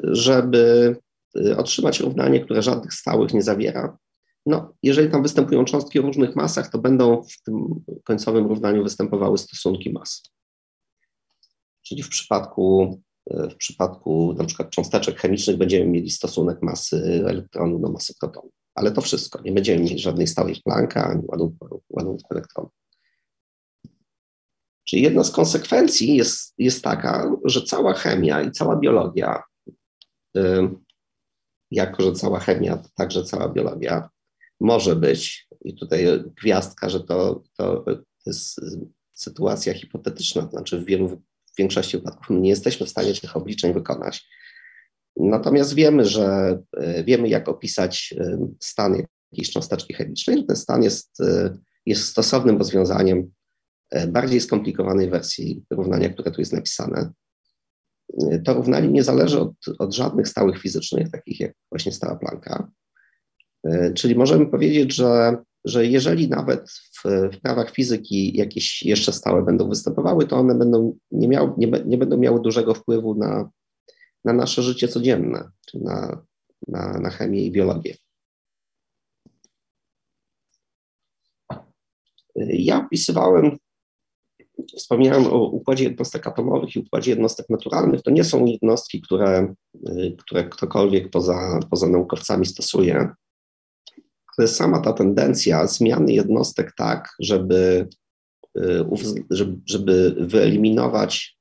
żeby 0.03 0.97
e, 1.37 1.57
otrzymać 1.57 2.01
równanie, 2.01 2.41
które 2.41 2.63
żadnych 2.63 2.95
stałych 2.95 3.35
nie 3.35 3.43
zawiera. 3.43 3.99
No, 4.47 4.75
jeżeli 4.83 5.11
tam 5.11 5.23
występują 5.23 5.65
cząstki 5.65 5.99
o 5.99 6.03
różnych 6.03 6.37
masach, 6.37 6.71
to 6.71 6.79
będą 6.79 7.23
w 7.23 7.43
tym 7.43 7.85
końcowym 8.05 8.47
równaniu 8.47 8.83
występowały 8.83 9.39
stosunki 9.39 9.93
mas. 9.93 10.23
Czyli 11.83 12.03
w 12.03 12.09
przypadku, 12.09 12.99
e, 13.31 13.49
w 13.51 13.57
przypadku 13.57 14.35
na 14.39 14.45
przykład 14.45 14.71
cząsteczek 14.71 15.21
chemicznych 15.21 15.57
będziemy 15.57 15.91
mieli 15.91 16.11
stosunek 16.11 16.63
masy 16.63 17.25
elektronu 17.27 17.79
do 17.79 17.89
masy 17.89 18.15
protonu. 18.21 18.51
Ale 18.75 18.93
to 18.93 19.01
wszystko. 19.01 19.43
Nie 19.43 19.53
będziemy 19.53 19.85
mieli 19.85 19.99
żadnej 19.99 20.27
stałej 20.27 20.61
planka 20.65 21.05
ani 21.05 21.23
ładunku, 21.27 21.83
ładunku 21.91 22.27
elektronu. 22.31 22.69
Czyli 24.85 25.03
jedna 25.03 25.25
z 25.25 25.31
konsekwencji 25.31 26.17
jest, 26.17 26.55
jest 26.59 26.85
taka, 26.85 27.37
że 27.45 27.63
cała 27.63 27.95
chemia 27.95 28.43
i 28.43 28.51
cała 28.51 28.77
biologia 28.77 29.43
jako 31.71 32.03
że 32.03 32.13
cała 32.13 32.41
chemia, 32.41 32.77
to 32.77 32.89
także 32.95 33.25
cała 33.25 33.49
biologia 33.49 34.09
może 34.61 34.97
być, 34.97 35.49
i 35.65 35.75
tutaj 35.75 36.07
gwiazdka, 36.43 36.89
że 36.89 37.01
to, 37.01 37.43
to 37.57 37.85
jest 38.27 38.61
sytuacja 39.13 39.75
hipotetyczna, 39.75 40.43
to 40.43 40.51
znaczy 40.51 40.81
w 40.81 40.85
wielu, 40.85 41.09
w 41.09 41.57
większości 41.59 41.97
wypadków 41.97 42.27
nie 42.31 42.49
jesteśmy 42.49 42.87
w 42.87 42.91
stanie 42.91 43.15
tych 43.15 43.37
obliczeń 43.37 43.75
wykonać. 43.75 44.29
Natomiast 45.17 45.75
wiemy, 45.75 46.05
że 46.05 46.59
e, 46.77 47.05
wiemy, 47.05 47.29
jak 47.29 47.49
opisać 47.49 48.15
stan 48.61 49.03
jakiejś 49.33 49.51
cząsteczki 49.51 49.95
chemicznej. 49.95 50.47
Ten 50.47 50.57
stan 50.57 50.83
jest, 50.83 51.21
e, 51.21 51.59
jest 51.87 52.05
stosownym 52.05 52.59
rozwiązaniem 52.59 53.33
bardziej 54.09 54.41
skomplikowanej 54.41 55.11
wersji 55.11 55.65
równania, 55.71 56.09
które 56.09 56.31
tu 56.31 56.41
jest 56.41 56.53
napisane 56.53 57.13
to 58.45 58.55
równanie 58.55 58.89
nie 58.89 59.03
zależy 59.03 59.41
od, 59.41 59.55
od 59.79 59.95
żadnych 59.95 60.29
stałych 60.29 60.59
fizycznych, 60.59 61.11
takich 61.11 61.41
jak 61.41 61.53
właśnie 61.71 61.93
stała 61.93 62.17
planka. 62.17 62.69
E, 63.65 63.93
czyli 63.93 64.15
możemy 64.15 64.47
powiedzieć, 64.47 64.95
że, 64.95 65.37
że 65.65 65.87
jeżeli 65.87 66.29
nawet 66.29 66.71
w, 66.71 67.03
w 67.05 67.41
prawach 67.41 67.71
fizyki 67.71 68.37
jakieś 68.37 68.83
jeszcze 68.83 69.13
stałe 69.13 69.43
będą 69.43 69.69
występowały, 69.69 70.27
to 70.27 70.37
one 70.37 70.55
będą 70.55 70.99
nie, 71.11 71.29
miały, 71.29 71.53
nie, 71.59 71.67
nie 71.87 71.99
będą 71.99 72.19
miały 72.19 72.41
dużego 72.41 72.75
wpływu 72.75 73.15
na, 73.15 73.51
na 74.25 74.33
nasze 74.33 74.63
życie 74.63 74.89
codzienne, 74.89 75.51
czy 75.67 75.79
na, 75.79 76.23
na, 76.69 76.99
na 76.99 77.11
chemię 77.11 77.45
i 77.45 77.53
biologię. 77.53 77.97
Ja 82.37 82.79
opisywałem 82.87 83.59
Wspomniałem 84.77 85.27
o 85.27 85.49
układzie 85.49 85.85
jednostek 85.85 86.27
atomowych 86.27 86.77
i 86.77 86.79
układzie 86.79 87.11
jednostek 87.11 87.51
naturalnych. 87.51 88.03
To 88.03 88.11
nie 88.11 88.25
są 88.25 88.47
jednostki, 88.47 89.01
które, 89.01 89.55
y, 89.89 90.17
które 90.19 90.49
ktokolwiek 90.49 91.11
poza, 91.11 91.61
poza 91.71 91.89
naukowcami 91.89 92.47
stosuje. 92.47 93.09
Ale 94.39 94.49
sama 94.49 94.81
ta 94.81 94.93
tendencja 94.93 95.67
zmiany 95.67 96.13
jednostek 96.13 96.73
tak, 96.77 97.09
żeby, 97.21 97.89
y, 98.59 98.85
żeby, 99.67 100.15
wyeliminować 100.19 101.39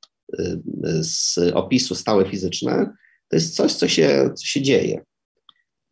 z 1.01 1.37
opisu 1.53 1.95
stałe 1.95 2.29
fizyczne, 2.29 2.93
to 3.29 3.35
jest 3.35 3.55
coś, 3.55 3.73
co 3.73 3.87
się, 3.87 4.29
co 4.35 4.45
się 4.45 4.61
dzieje. 4.61 5.03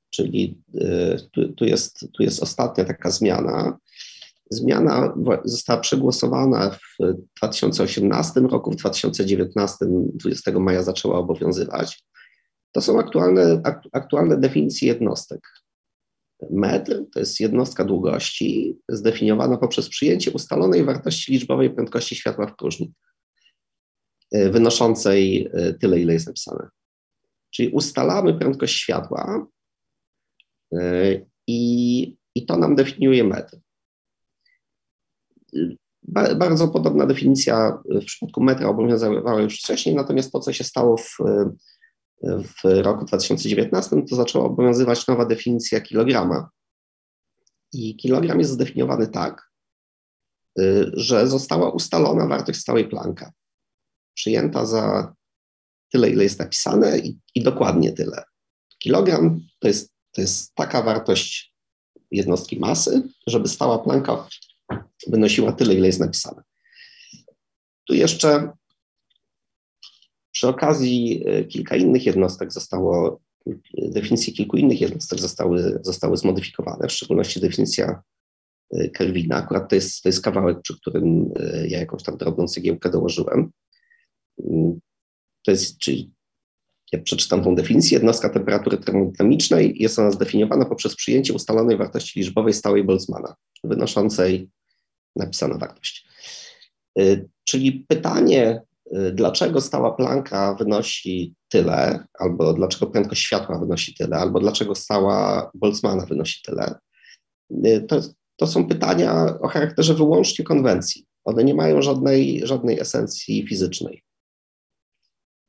Czyli 0.10 0.62
tu, 1.32 1.54
tu, 1.54 1.66
jest, 1.66 2.08
tu 2.14 2.24
jest 2.24 2.44
ostatnia 2.44 2.86
taka 2.86 3.12
zmiana. 3.12 3.78
Zmiana 4.50 5.14
została 5.46 5.80
przegłosowana 5.80 6.72
w 6.72 7.14
2018 7.38 8.40
roku, 8.40 8.72
w 8.72 8.76
2019, 8.76 9.78
20 10.14 10.52
maja 10.60 10.84
zaczęła 10.84 11.18
obowiązywać. 11.18 12.04
To 12.72 12.82
są 12.82 13.00
aktualne, 13.00 13.62
aktualne 13.92 14.38
definicje 14.38 14.88
jednostek. 14.88 15.40
Metr 16.52 17.04
to 17.14 17.20
jest 17.20 17.40
jednostka 17.40 17.86
długości 17.86 18.78
zdefiniowana 18.90 19.58
poprzez 19.58 19.90
przyjęcie 19.90 20.32
ustalonej 20.32 20.84
wartości 20.84 21.32
liczbowej 21.32 21.70
prędkości 21.70 22.16
światła 22.16 22.48
w 22.48 22.56
próżni, 22.56 22.94
e, 24.32 24.50
wynoszącej 24.50 25.50
e, 25.54 25.74
tyle, 25.74 26.00
ile 26.00 26.14
jest 26.14 26.28
napisane. 26.28 26.70
Czyli 27.54 27.70
ustalamy 27.70 28.40
prędkość 28.40 28.76
światła 28.76 29.48
e, 30.74 31.22
i, 31.48 32.02
i 32.36 32.46
to 32.46 32.58
nam 32.58 32.76
definiuje 32.76 33.24
metr. 33.24 33.58
Bardzo 36.38 36.68
podobna 36.68 37.06
definicja 37.06 37.82
w 38.02 38.06
przypadku 38.06 38.44
metra 38.44 38.70
obowiązywała 38.70 39.42
już 39.42 39.60
wcześniej, 39.60 39.96
natomiast 39.96 40.32
to, 40.32 40.40
co 40.40 40.54
się 40.54 40.64
stało 40.64 40.98
w 40.98 41.18
w 42.24 42.64
roku 42.64 43.06
2019 43.06 44.02
to 44.10 44.16
zaczęła 44.16 44.46
obowiązywać 44.46 45.08
nowa 45.08 45.26
definicja 45.26 45.82
kilograma. 45.82 46.50
I 47.74 47.96
kilogram 47.96 48.40
jest 48.40 48.52
zdefiniowany 48.52 49.08
tak, 49.08 49.52
y, 50.60 50.92
że 50.94 51.28
została 51.28 51.70
ustalona 51.70 52.28
wartość 52.28 52.60
stałej 52.60 52.90
planka, 52.90 53.32
przyjęta 54.14 54.66
za 54.66 55.14
tyle, 55.92 56.10
ile 56.10 56.24
jest 56.24 56.40
napisane 56.40 57.00
i, 57.00 57.20
i 57.36 57.44
dokładnie 57.44 57.92
tyle. 57.92 58.24
Kilogram 58.80 59.42
to 59.60 59.68
jest, 59.68 59.94
to 60.12 60.22
jest 60.22 60.56
taka 60.56 60.82
wartość 60.82 61.54
jednostki 62.12 62.60
masy, 62.60 63.10
żeby 63.28 63.48
stała 63.48 63.80
planka 63.80 64.28
wynosiła 65.08 65.52
tyle, 65.52 65.74
ile 65.74 65.88
jest 65.88 66.00
napisane. 66.00 66.42
Tu 67.88 67.94
jeszcze 67.94 68.52
przy 70.32 70.48
okazji 70.48 71.24
e, 71.26 71.44
kilka 71.44 71.76
innych 71.76 72.06
jednostek 72.06 72.54
zostało, 72.54 73.22
definicje 73.78 74.34
kilku 74.34 74.58
innych 74.58 74.82
jednostek 74.82 75.20
zostały, 75.20 75.80
zostały 75.82 76.18
zmodyfikowane, 76.18 76.88
w 76.88 76.92
szczególności 76.92 77.40
definicja 77.40 78.02
e, 78.72 78.90
Kelvina. 78.90 79.36
Akurat 79.36 79.70
to 79.70 79.76
jest, 79.76 80.04
to 80.04 80.10
jest 80.10 80.22
kawałek, 80.22 80.62
przy 80.62 80.78
którym 80.78 81.32
e, 81.40 81.68
ja 81.68 81.80
jakąś 81.80 82.04
tam 82.04 82.18
drobną 82.18 82.48
cegiełkę 82.48 82.90
dołożyłem. 82.90 83.52
Mm, 84.50 84.80
to 85.46 85.52
jest, 85.52 85.78
czyli 85.78 86.12
ja 86.92 87.00
przeczytam 87.00 87.44
tą 87.44 87.56
definicję. 87.56 87.96
Jednostka 87.96 88.30
temperatury 88.30 88.78
termodynamicznej 88.78 89.76
jest 89.80 90.00
ona 90.00 90.12
zdefiniowana 90.12 90.66
poprzez 90.66 90.96
przyjęcie 90.96 91.34
ustalonej 91.34 91.78
wartości 91.78 92.20
liczbowej 92.20 92.54
stałej 92.54 92.84
Boltzmana, 92.84 93.36
wynoszącej 93.64 94.50
napisana 95.16 95.58
wartość. 95.58 96.08
Czyli 97.44 97.86
pytanie, 97.88 98.62
Y, 98.96 99.12
dlaczego 99.12 99.62
stała 99.62 99.92
planka 99.92 100.56
wynosi 100.60 101.36
tyle, 101.50 102.06
albo 102.20 102.54
dlaczego 102.54 102.88
prędkość 102.88 103.22
światła 103.22 103.60
wynosi 103.60 103.94
tyle, 103.94 104.18
albo 104.18 104.40
dlaczego 104.40 104.76
stała 104.76 105.52
Boltzmana 105.54 106.06
wynosi 106.06 106.42
tyle, 106.46 106.76
y, 107.66 107.86
to, 107.88 108.02
to 108.36 108.48
są 108.48 108.68
pytania 108.68 109.40
o 109.42 109.48
charakterze 109.48 109.94
wyłącznie 109.94 110.46
konwencji. 110.46 111.06
One 111.26 111.44
nie 111.44 111.54
mają 111.54 111.82
żadnej, 111.82 112.42
żadnej 112.44 112.80
esencji 112.80 113.48
fizycznej. 113.48 114.04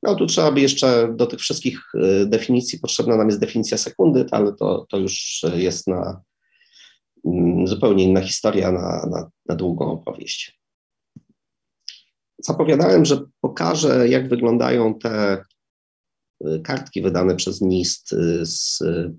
No 0.03 0.15
tu 0.15 0.27
trzeba 0.27 0.53
by 0.53 0.61
jeszcze 0.61 1.15
do 1.17 1.27
tych 1.27 1.41
wszystkich 1.41 1.81
y, 1.95 2.27
definicji, 2.27 2.79
potrzebna 2.79 3.17
nam 3.17 3.29
jest 3.29 3.41
definicja 3.41 3.79
sekundy, 3.79 4.27
ale 4.31 4.53
to, 4.53 4.87
to 4.89 4.99
już 4.99 5.45
jest 5.55 5.87
na 5.87 6.23
zupełnie 7.65 8.05
inna 8.05 8.21
historia, 8.21 8.73
na, 8.73 9.07
na, 9.11 9.31
na 9.49 9.55
długą 9.55 9.93
opowieść 9.93 10.61
zapowiadałem, 12.45 13.05
że 13.05 13.21
pokażę, 13.41 14.09
jak 14.09 14.29
wyglądają 14.29 14.95
te 14.99 15.45
y, 16.47 16.61
kartki 16.65 17.03
wydane 17.03 17.37
przez 17.37 17.61
NIST 17.61 18.13
y, 18.13 18.47
z 18.47 18.81
y, 18.81 19.15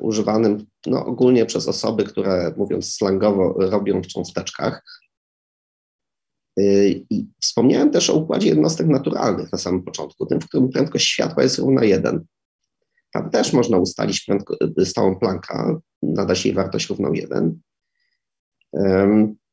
używanym 0.00 0.66
no, 0.86 1.06
ogólnie 1.06 1.46
przez 1.46 1.68
osoby, 1.68 2.04
które 2.04 2.54
mówiąc 2.56 2.94
slangowo 2.94 3.54
robią 3.58 4.02
w 4.02 4.06
cząsteczkach, 4.06 4.82
Y, 6.58 7.04
I 7.10 7.26
wspomniałem 7.40 7.90
też 7.90 8.10
o 8.10 8.14
układzie 8.14 8.48
jednostek 8.48 8.86
naturalnych 8.86 9.52
na 9.52 9.58
samym 9.58 9.82
początku, 9.82 10.26
tym, 10.26 10.40
w 10.40 10.48
którym 10.48 10.68
prędkość 10.68 11.06
światła 11.08 11.42
jest 11.42 11.58
równa 11.58 11.84
1. 11.84 12.24
Tam 13.12 13.30
też 13.30 13.52
można 13.52 13.78
ustalić 13.78 14.24
prędko, 14.24 14.56
y, 14.80 14.86
stałą 14.86 15.18
plankę, 15.18 15.78
nadać 16.02 16.44
jej 16.46 16.54
wartość 16.54 16.88
równą 16.88 17.12
1. 17.12 17.60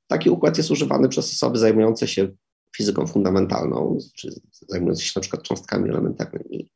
Taki 0.08 0.30
układ 0.30 0.58
jest 0.58 0.72
używany 0.72 1.10
przez 1.10 1.32
osoby 1.34 1.60
zajmujące 1.60 2.08
się 2.08 2.28
fizyką 2.78 3.08
fundamentalną, 3.08 3.98
czy 4.16 4.32
się 4.98 5.12
na 5.16 5.22
przykład 5.22 5.44
cząstkami 5.44 5.90
elementarnymi. 5.90 6.72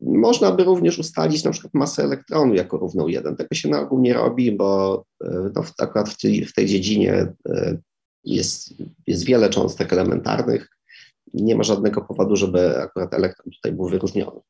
Można 0.00 0.52
by 0.52 0.64
również 0.64 0.98
ustalić 0.98 1.44
na 1.44 1.50
przykład 1.50 1.74
masę 1.74 2.02
elektronu 2.04 2.54
jako 2.54 2.78
równą 2.78 3.06
1. 3.06 3.36
Tego 3.36 3.54
się 3.54 3.68
na 3.68 3.80
ogół 3.80 4.00
nie 4.00 4.14
robi, 4.14 4.52
bo 4.52 5.04
y, 5.24 5.28
no, 5.54 5.64
akurat 5.78 6.08
w 6.08 6.20
tej, 6.20 6.44
w 6.44 6.52
tej 6.52 6.66
dziedzinie 6.66 7.32
jest, 8.24 8.74
jest 9.06 9.24
wiele 9.24 9.50
cząstek 9.50 9.92
elementarnych. 9.92 10.68
Nie 11.34 11.56
ma 11.56 11.62
żadnego 11.62 12.00
powodu, 12.00 12.36
żeby 12.36 12.82
akurat 12.82 13.14
elektron 13.14 13.52
tutaj 13.52 13.72
był 13.72 13.88
wyróżniony. 13.88 14.40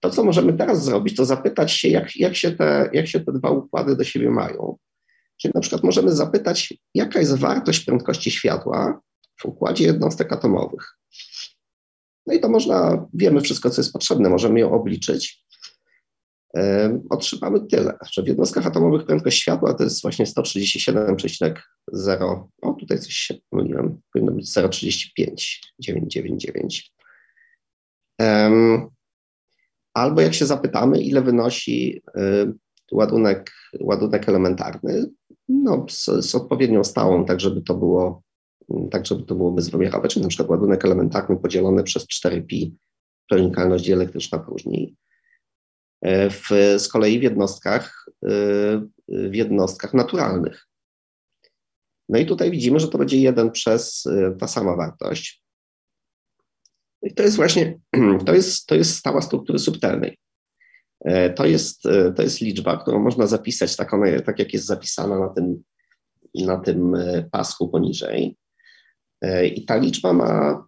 To, 0.00 0.10
co 0.10 0.24
możemy 0.24 0.52
teraz 0.52 0.84
zrobić, 0.84 1.16
to 1.16 1.24
zapytać 1.24 1.72
się, 1.72 1.88
jak, 1.88 2.16
jak, 2.16 2.36
się 2.36 2.52
te, 2.52 2.90
jak 2.92 3.06
się 3.06 3.20
te 3.20 3.32
dwa 3.32 3.50
układy 3.50 3.96
do 3.96 4.04
siebie 4.04 4.30
mają. 4.30 4.76
Czyli 5.40 5.52
na 5.54 5.60
przykład 5.60 5.82
możemy 5.82 6.12
zapytać, 6.12 6.74
jaka 6.94 7.20
jest 7.20 7.36
wartość 7.36 7.84
prędkości 7.84 8.30
światła 8.30 9.00
w 9.40 9.44
układzie 9.44 9.84
jednostek 9.84 10.32
atomowych. 10.32 10.96
No 12.26 12.34
i 12.34 12.40
to 12.40 12.48
można, 12.48 13.06
wiemy 13.14 13.40
wszystko, 13.40 13.70
co 13.70 13.80
jest 13.80 13.92
potrzebne, 13.92 14.28
możemy 14.28 14.60
ją 14.60 14.72
obliczyć 14.72 15.44
otrzymamy 17.10 17.66
tyle, 17.66 17.98
że 18.12 18.22
w 18.22 18.26
jednostkach 18.26 18.66
atomowych 18.66 19.06
prędkość 19.06 19.40
światła 19.40 19.74
to 19.74 19.84
jest 19.84 20.02
właśnie 20.02 20.26
137,0, 20.26 22.44
o 22.62 22.72
tutaj 22.72 22.98
coś 22.98 23.14
się 23.14 23.34
pomyliłem, 23.50 24.00
powinno 24.12 24.32
być 24.32 24.46
0,35,999. 24.46 26.82
Albo 29.94 30.20
jak 30.20 30.34
się 30.34 30.46
zapytamy, 30.46 31.00
ile 31.00 31.22
wynosi 31.22 32.02
ładunek, 32.92 33.52
ładunek 33.80 34.28
elementarny, 34.28 35.10
no, 35.50 35.86
z, 35.88 36.04
z 36.04 36.34
odpowiednią 36.34 36.84
stałą, 36.84 37.24
tak 37.24 37.40
żeby 37.40 37.62
to 37.62 37.74
było 37.74 38.22
tak 38.90 39.06
żeby 39.06 39.22
to 39.22 39.34
było 39.34 39.52
bezwymiarowe, 39.52 40.08
czyli 40.08 40.22
na 40.22 40.28
przykład 40.28 40.50
ładunek 40.50 40.84
elementarny 40.84 41.36
podzielony 41.36 41.82
przez 41.82 42.06
4pi, 42.06 42.70
pronikalność 43.28 43.84
dieelektryczna 43.84 44.38
próżni. 44.38 44.96
W, 46.30 46.76
z 46.78 46.88
kolei 46.88 47.18
w 47.18 47.22
jednostkach, 47.22 48.06
w 49.08 49.34
jednostkach 49.34 49.94
naturalnych. 49.94 50.66
No 52.08 52.18
i 52.18 52.26
tutaj 52.26 52.50
widzimy, 52.50 52.80
że 52.80 52.88
to 52.88 52.98
będzie 52.98 53.16
1 53.16 53.50
przez 53.50 54.04
ta 54.38 54.48
sama 54.48 54.76
wartość. 54.76 55.44
I 57.02 57.14
to 57.14 57.22
jest 57.22 57.36
właśnie, 57.36 57.78
to 58.26 58.34
jest, 58.34 58.66
to 58.66 58.74
jest 58.74 58.96
stała 58.96 59.22
struktury 59.22 59.58
subtelnej. 59.58 60.18
E, 61.04 61.30
to 61.30 61.46
jest, 61.46 61.86
e, 61.86 62.12
to 62.12 62.22
jest 62.22 62.40
liczba, 62.40 62.76
którą 62.76 63.00
można 63.00 63.26
zapisać 63.26 63.76
tak, 63.76 63.94
ona, 63.94 64.20
tak 64.20 64.38
jak 64.38 64.52
jest 64.52 64.66
zapisana 64.66 65.18
na 65.18 65.28
tym, 65.28 65.62
na 66.34 66.56
tym 66.56 66.94
e, 66.94 67.28
pasku 67.30 67.68
poniżej. 67.68 68.36
I 69.54 69.64
ta 69.64 69.76
liczba 69.76 70.12
ma 70.12 70.64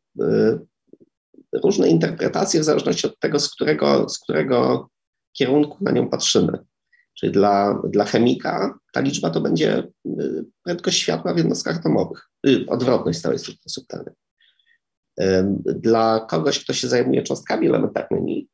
różne 1.53 1.88
interpretacje 1.88 2.61
w 2.61 2.64
zależności 2.64 3.07
od 3.07 3.18
tego, 3.18 3.40
z 3.40 3.51
którego, 3.51 4.09
z 4.09 4.18
którego 4.18 4.88
kierunku 5.33 5.85
na 5.85 5.90
nią 5.90 6.09
patrzymy. 6.09 6.59
Czyli 7.14 7.33
dla, 7.33 7.83
dla 7.88 8.05
chemika 8.05 8.79
ta 8.92 9.01
liczba 9.01 9.31
to 9.31 9.40
będzie 9.40 9.83
prędkość 10.64 10.99
światła 10.99 11.35
w 11.35 11.37
jednostkach 11.37 11.77
atomowych, 11.77 12.29
y, 12.47 12.66
odwrotność 12.68 13.18
stałej 13.18 13.38
subtelnej. 13.68 14.14
Dla 15.64 16.27
kogoś, 16.31 16.64
kto 16.64 16.73
się 16.73 16.88
zajmuje 16.88 17.23
cząstkami 17.23 17.68
elementarnymi, 17.68 18.49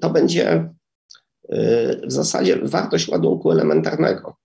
to 0.00 0.10
będzie 0.10 0.70
w 2.06 2.12
zasadzie 2.12 2.58
wartość 2.62 3.08
ładunku 3.08 3.50
elementarnego 3.50 4.36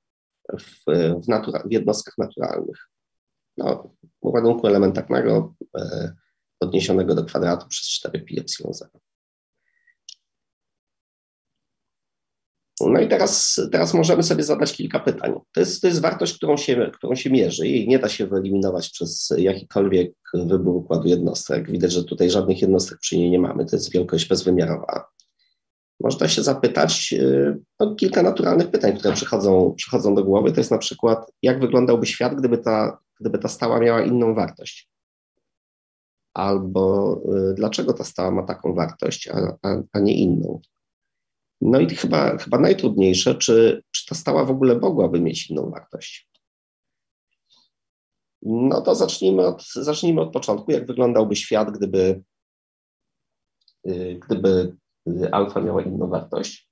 w, 0.60 0.84
w, 1.24 1.28
natura, 1.28 1.64
w 1.66 1.72
jednostkach 1.72 2.18
naturalnych. 2.18 2.90
No, 3.58 3.96
ładunku 4.22 4.68
elementarnego 4.68 5.54
e, 5.78 6.14
podniesionego 6.60 7.16
do 7.16 7.26
kwadratu 7.26 7.68
przez 7.68 7.88
4 7.88 8.22
pi 8.22 8.40
epsilon 8.40 8.74
0. 8.74 8.92
No 12.82 13.00
i 13.00 13.08
teraz, 13.08 13.62
teraz 13.72 13.94
możemy 13.94 14.24
sobie 14.24 14.44
zadać 14.44 14.74
kilka 14.74 15.00
pytań. 15.00 15.34
To 15.54 15.60
jest, 15.60 15.82
to 15.82 15.88
jest 15.88 16.02
wartość, 16.02 16.38
którą 16.38 16.58
się, 16.58 16.92
którą 16.94 17.16
się 17.16 17.30
mierzy 17.30 17.68
i 17.68 17.88
nie 17.88 18.00
da 18.00 18.10
się 18.10 18.28
wyeliminować 18.28 18.90
przez 18.90 19.34
jakikolwiek 19.38 20.14
wybór 20.34 20.76
układu 20.76 21.08
jednostek. 21.08 21.72
Widać, 21.72 21.92
że 21.92 22.04
tutaj 22.04 22.30
żadnych 22.30 22.62
jednostek 22.62 23.00
przy 23.00 23.18
niej 23.18 23.30
nie 23.30 23.40
mamy. 23.40 23.66
To 23.66 23.76
jest 23.76 23.92
wielkość 23.92 24.28
bezwymiarowa. 24.28 25.17
Można 26.00 26.28
się 26.28 26.44
zapytać 26.44 27.14
y, 27.14 27.60
no, 27.80 27.96
kilka 27.96 28.24
naturalnych 28.24 28.72
pytań, 28.72 28.98
które 28.98 29.14
przychodzą, 29.14 29.74
przychodzą 29.78 30.16
do 30.16 30.24
głowy. 30.24 30.52
To 30.52 30.60
jest 30.60 30.72
na 30.72 30.78
przykład, 30.78 31.32
jak 31.42 31.60
wyglądałby 31.60 32.06
świat, 32.06 32.36
gdyby 32.36 32.58
ta, 32.58 32.98
gdyby 33.20 33.40
ta 33.40 33.48
stała 33.48 33.80
miała 33.80 34.02
inną 34.02 34.34
wartość? 34.36 34.90
Albo 36.34 37.16
y, 37.52 37.54
dlaczego 37.54 37.94
ta 37.94 38.04
stała 38.04 38.32
ma 38.32 38.44
taką 38.44 38.74
wartość, 38.74 39.28
a, 39.28 39.58
a, 39.64 39.82
a 39.94 40.00
nie 40.00 40.14
inną? 40.14 40.62
No 41.62 41.80
i 41.80 41.96
chyba, 41.96 42.38
chyba 42.38 42.60
najtrudniejsze, 42.60 43.36
czy, 43.36 43.84
czy 43.92 44.06
ta 44.06 44.16
stała 44.16 44.46
w 44.46 44.52
ogóle 44.52 44.80
mogłaby 44.80 45.22
mieć 45.22 45.50
inną 45.50 45.70
wartość? 45.70 46.28
No 48.42 48.82
to 48.82 48.96
zacznijmy 48.96 49.48
od, 49.48 49.64
zacznijmy 49.74 50.22
od 50.22 50.34
początku. 50.34 50.72
Jak 50.72 50.88
wyglądałby 50.88 51.36
świat, 51.36 51.72
gdyby, 51.72 52.24
y, 53.88 54.20
gdyby 54.28 54.78
alfa 55.32 55.62
miała 55.62 55.82
inną 55.82 56.08
wartość? 56.08 56.70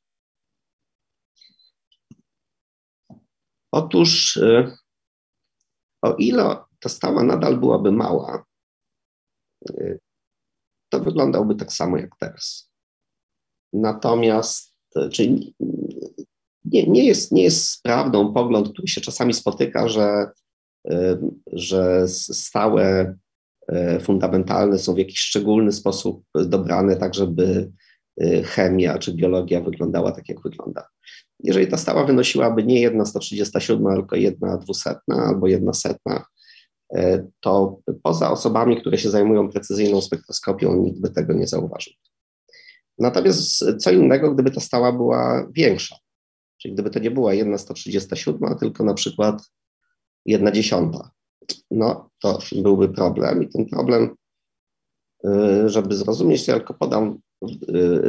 Otóż, 3.71 4.37
y, 4.37 4.77
o 6.01 6.15
ile 6.15 6.57
ta 6.79 6.89
stała 6.89 7.23
nadal 7.23 7.57
byłaby 7.57 7.91
mała, 7.91 8.45
y, 9.69 9.99
to 10.89 10.99
wyglądałby 10.99 11.55
tak 11.55 11.73
samo 11.73 11.97
jak 11.97 12.15
teraz. 12.19 12.71
Natomiast, 13.73 14.75
y, 14.97 15.09
czyli 15.09 15.55
nie, 16.65 16.87
nie, 16.87 17.05
jest, 17.05 17.31
nie 17.31 17.43
jest 17.43 17.83
prawdą 17.83 18.33
pogląd, 18.33 18.69
który 18.69 18.87
się 18.87 19.01
czasami 19.01 19.33
spotyka, 19.33 19.87
że, 19.87 20.31
że 21.51 22.07
stałe 22.07 23.15
fundamentalne 24.01 24.79
są 24.79 24.93
w 24.93 24.97
jakiś 24.97 25.19
szczególny 25.19 25.71
sposób 25.71 26.23
dobrane, 26.35 26.95
tak 26.95 27.13
żeby 27.13 27.71
Y, 27.81 27.84
chemia 28.43 28.97
czy 28.97 29.13
biologia 29.13 29.61
wyglądała 29.61 30.11
tak, 30.11 30.29
jak 30.29 30.41
wygląda. 30.41 30.87
Jeżeli 31.43 31.67
ta 31.67 31.77
stała 31.77 32.05
wynosiłaby 32.05 32.63
nie 32.63 32.81
jedna 32.81 33.05
137, 33.05 33.95
tylko 33.95 34.15
jedna 34.15 34.57
dwusetna 34.57 35.15
albo 35.15 35.47
jedna 35.47 35.73
setna, 35.73 36.25
y, 36.97 37.27
to 37.39 37.79
poza 38.03 38.31
osobami, 38.31 38.81
które 38.81 38.97
się 38.97 39.09
zajmują 39.09 39.49
precyzyjną 39.49 40.01
spektroskopią, 40.01 40.75
nikt 40.75 41.01
by 41.01 41.09
tego 41.09 41.33
nie 41.33 41.47
zauważył. 41.47 41.93
Natomiast 42.99 43.65
co 43.79 43.91
innego, 43.91 44.33
gdyby 44.33 44.51
ta 44.51 44.59
stała 44.59 44.91
była 44.91 45.47
większa, 45.51 45.95
czyli 46.57 46.73
gdyby 46.73 46.89
to 46.89 46.99
nie 46.99 47.11
była 47.11 47.33
jedna 47.33 47.57
137, 47.57 48.57
tylko 48.57 48.83
na 48.83 48.93
przykład 48.93 49.41
jedna 50.25 50.51
dziesiąta, 50.51 51.11
no 51.71 52.09
to 52.21 52.39
byłby 52.61 52.89
problem 52.89 53.43
i 53.43 53.47
ten 53.47 53.65
problem, 53.65 54.15
y, 55.25 55.69
żeby 55.69 55.95
zrozumieć, 55.95 56.45
to 56.45 56.51
ja 56.51 56.57
tylko 56.57 56.73
podam 56.73 57.19
Y, 57.34 57.34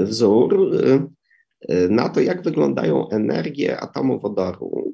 wzór 0.04 0.74
y, 0.74 1.00
y, 1.74 1.88
na 1.90 2.08
to, 2.08 2.20
jak 2.20 2.42
wyglądają 2.42 3.08
energie 3.08 3.80
atomu 3.80 4.20
wodoru, 4.20 4.92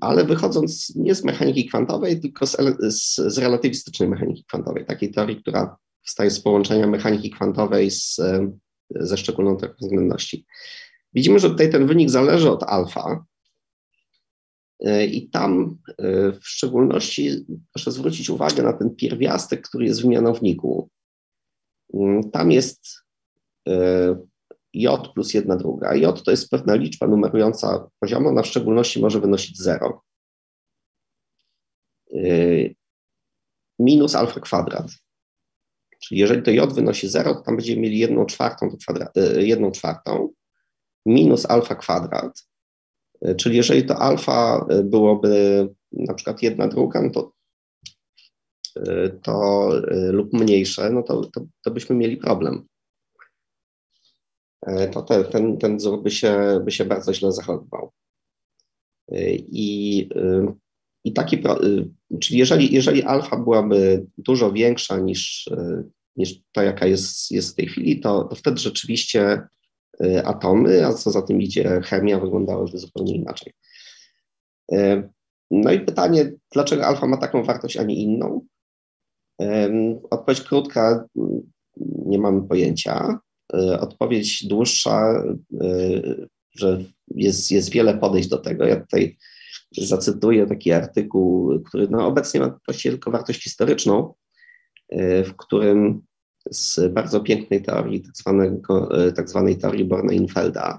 ale 0.00 0.24
wychodząc 0.24 0.92
nie 0.96 1.14
z 1.14 1.24
mechaniki 1.24 1.66
kwantowej, 1.66 2.20
tylko 2.20 2.46
z, 2.46 2.56
z, 2.80 3.16
z 3.16 3.38
relatywistycznej 3.38 4.08
mechaniki 4.08 4.44
kwantowej, 4.44 4.86
takiej 4.86 5.10
teorii, 5.10 5.42
która 5.42 5.76
wstaje 6.02 6.30
z 6.30 6.40
połączenia 6.40 6.86
mechaniki 6.86 7.30
kwantowej 7.30 7.90
z, 7.90 8.20
ze 8.90 9.16
szczególną 9.16 9.56
teorią 9.56 9.74
względności. 9.80 10.46
Widzimy, 11.14 11.38
że 11.38 11.50
tutaj 11.50 11.70
ten 11.70 11.86
wynik 11.86 12.10
zależy 12.10 12.50
od 12.50 12.62
alfa, 12.62 13.24
i 15.10 15.30
tam 15.30 15.78
w 16.40 16.48
szczególności 16.48 17.30
proszę 17.72 17.92
zwrócić 17.92 18.30
uwagę 18.30 18.62
na 18.62 18.72
ten 18.72 18.96
pierwiastek, 18.96 19.68
który 19.68 19.84
jest 19.84 20.02
w 20.02 20.04
mianowniku. 20.04 20.90
Mm, 21.94 22.30
tam 22.30 22.50
jest 22.50 22.86
e, 23.68 24.16
J 24.74 25.08
plus 25.14 25.34
jedna 25.34 25.56
druga. 25.56 25.94
J 25.94 26.22
to 26.24 26.30
jest 26.30 26.50
pewna 26.50 26.74
liczba 26.74 27.06
numerująca 27.06 27.90
poziom, 28.00 28.26
ona 28.26 28.42
w 28.42 28.46
szczególności 28.46 29.00
może 29.00 29.20
wynosić 29.20 29.58
0. 29.58 30.02
E, 32.14 32.18
minus 33.78 34.14
alfa 34.14 34.40
kwadrat. 34.40 34.86
Czyli 36.02 36.20
jeżeli 36.20 36.42
to 36.42 36.50
J 36.50 36.72
wynosi 36.72 37.08
0, 37.08 37.34
to 37.34 37.40
tam 37.40 37.56
będziemy 37.56 37.82
mieli 37.82 37.98
jedną 37.98 38.26
czwartą, 38.26 38.76
kwadrat, 38.82 39.16
e, 39.16 39.42
jedną 39.42 39.70
czwartą 39.70 40.28
minus 41.06 41.46
alfa 41.46 41.74
kwadrat. 41.74 42.50
Czyli 43.36 43.56
jeżeli 43.56 43.86
to 43.86 43.98
alfa 43.98 44.66
byłoby 44.84 45.68
na 45.92 46.14
przykład 46.14 46.42
jedna 46.42 46.68
druga, 46.68 47.02
no 47.02 47.10
to 47.10 47.32
to 49.22 49.70
y, 49.92 50.12
lub 50.12 50.32
mniejsze, 50.32 50.90
no 50.90 51.02
to, 51.02 51.24
to, 51.24 51.40
to 51.64 51.70
byśmy 51.70 51.96
mieli 51.96 52.16
problem. 52.16 52.66
E, 54.66 54.88
to 54.88 55.02
te, 55.02 55.24
ten, 55.24 55.58
ten 55.58 55.76
wzór 55.76 56.02
by 56.02 56.10
się, 56.10 56.60
by 56.64 56.70
się 56.70 56.84
bardzo 56.84 57.14
źle 57.14 57.32
zachowywał. 57.32 57.92
E, 59.12 59.30
I, 59.34 60.08
i 61.04 61.12
taki, 61.12 61.42
czyli 62.20 62.38
jeżeli, 62.38 62.74
jeżeli 62.74 63.02
alfa 63.02 63.36
byłaby 63.36 64.06
dużo 64.18 64.52
większa 64.52 64.98
niż, 64.98 65.50
niż 66.16 66.40
ta, 66.52 66.62
jaka 66.64 66.86
jest, 66.86 67.30
jest 67.30 67.52
w 67.52 67.56
tej 67.56 67.66
chwili, 67.66 68.00
to, 68.00 68.24
to 68.24 68.36
wtedy 68.36 68.58
rzeczywiście 68.58 69.42
atomy, 70.24 70.86
a 70.86 70.92
co 70.92 71.10
za 71.10 71.22
tym 71.22 71.42
idzie 71.42 71.80
chemia, 71.84 72.20
wyglądałyby 72.20 72.78
zupełnie 72.78 73.14
inaczej. 73.14 73.52
E, 74.72 75.08
no 75.50 75.72
i 75.72 75.80
pytanie, 75.80 76.32
dlaczego 76.52 76.86
alfa 76.86 77.06
ma 77.06 77.16
taką 77.16 77.42
wartość, 77.42 77.76
a 77.76 77.82
nie 77.82 77.94
inną? 77.94 78.46
Odpowiedź 80.10 80.40
krótka, 80.40 81.04
nie 82.06 82.18
mamy 82.18 82.48
pojęcia. 82.48 83.18
E, 83.54 83.80
odpowiedź 83.80 84.46
dłuższa, 84.46 85.24
e, 85.60 85.66
że 86.56 86.84
jest, 87.14 87.50
jest 87.50 87.70
wiele 87.70 87.98
podejść 87.98 88.28
do 88.28 88.38
tego. 88.38 88.64
Ja 88.64 88.80
tutaj 88.80 89.16
zacytuję 89.72 90.46
taki 90.46 90.72
artykuł, 90.72 91.60
który 91.60 91.88
no, 91.90 92.06
obecnie 92.06 92.40
ma 92.40 92.58
właściwie 92.66 92.92
tylko 92.92 93.10
wartość 93.10 93.42
historyczną, 93.42 94.14
e, 94.88 95.24
w 95.24 95.36
którym 95.36 96.02
z 96.50 96.92
bardzo 96.92 97.20
pięknej 97.20 97.62
teorii, 97.62 98.02
tak, 98.02 98.36
tak 99.16 99.30
zwanej 99.30 99.58
teorii 99.58 99.84
Borna-Infelda, 99.84 100.78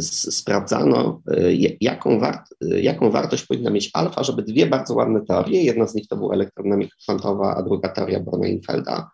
sprawdzano, 0.00 1.22
y, 1.30 1.76
jaką, 1.80 2.20
wart, 2.20 2.54
y, 2.64 2.82
jaką 2.82 3.10
wartość 3.10 3.46
powinna 3.46 3.70
mieć 3.70 3.90
alfa, 3.92 4.24
żeby 4.24 4.42
dwie 4.42 4.66
bardzo 4.66 4.94
ładne 4.94 5.24
teorie, 5.24 5.62
jedna 5.62 5.86
z 5.86 5.94
nich 5.94 6.08
to 6.08 6.16
była 6.16 6.34
elektrodynamika 6.34 6.96
kwantowa, 7.02 7.56
a 7.56 7.62
druga 7.62 7.88
teoria 7.88 8.20
Borna-Infelda, 8.20 9.04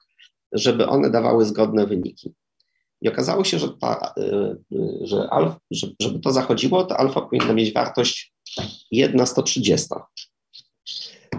żeby 0.53 0.87
one 0.87 1.11
dawały 1.11 1.45
zgodne 1.45 1.87
wyniki. 1.87 2.35
I 3.01 3.09
okazało 3.09 3.45
się, 3.45 3.59
że, 3.59 3.69
ta, 3.81 4.15
y, 4.19 4.57
że 5.03 5.31
alf, 5.31 5.55
żeby 6.01 6.21
to 6.21 6.33
zachodziło, 6.33 6.85
to 6.85 6.97
alfa 6.97 7.21
powinna 7.21 7.53
mieć 7.53 7.73
wartość 7.73 8.35
1 8.91 9.27
130. 9.27 9.89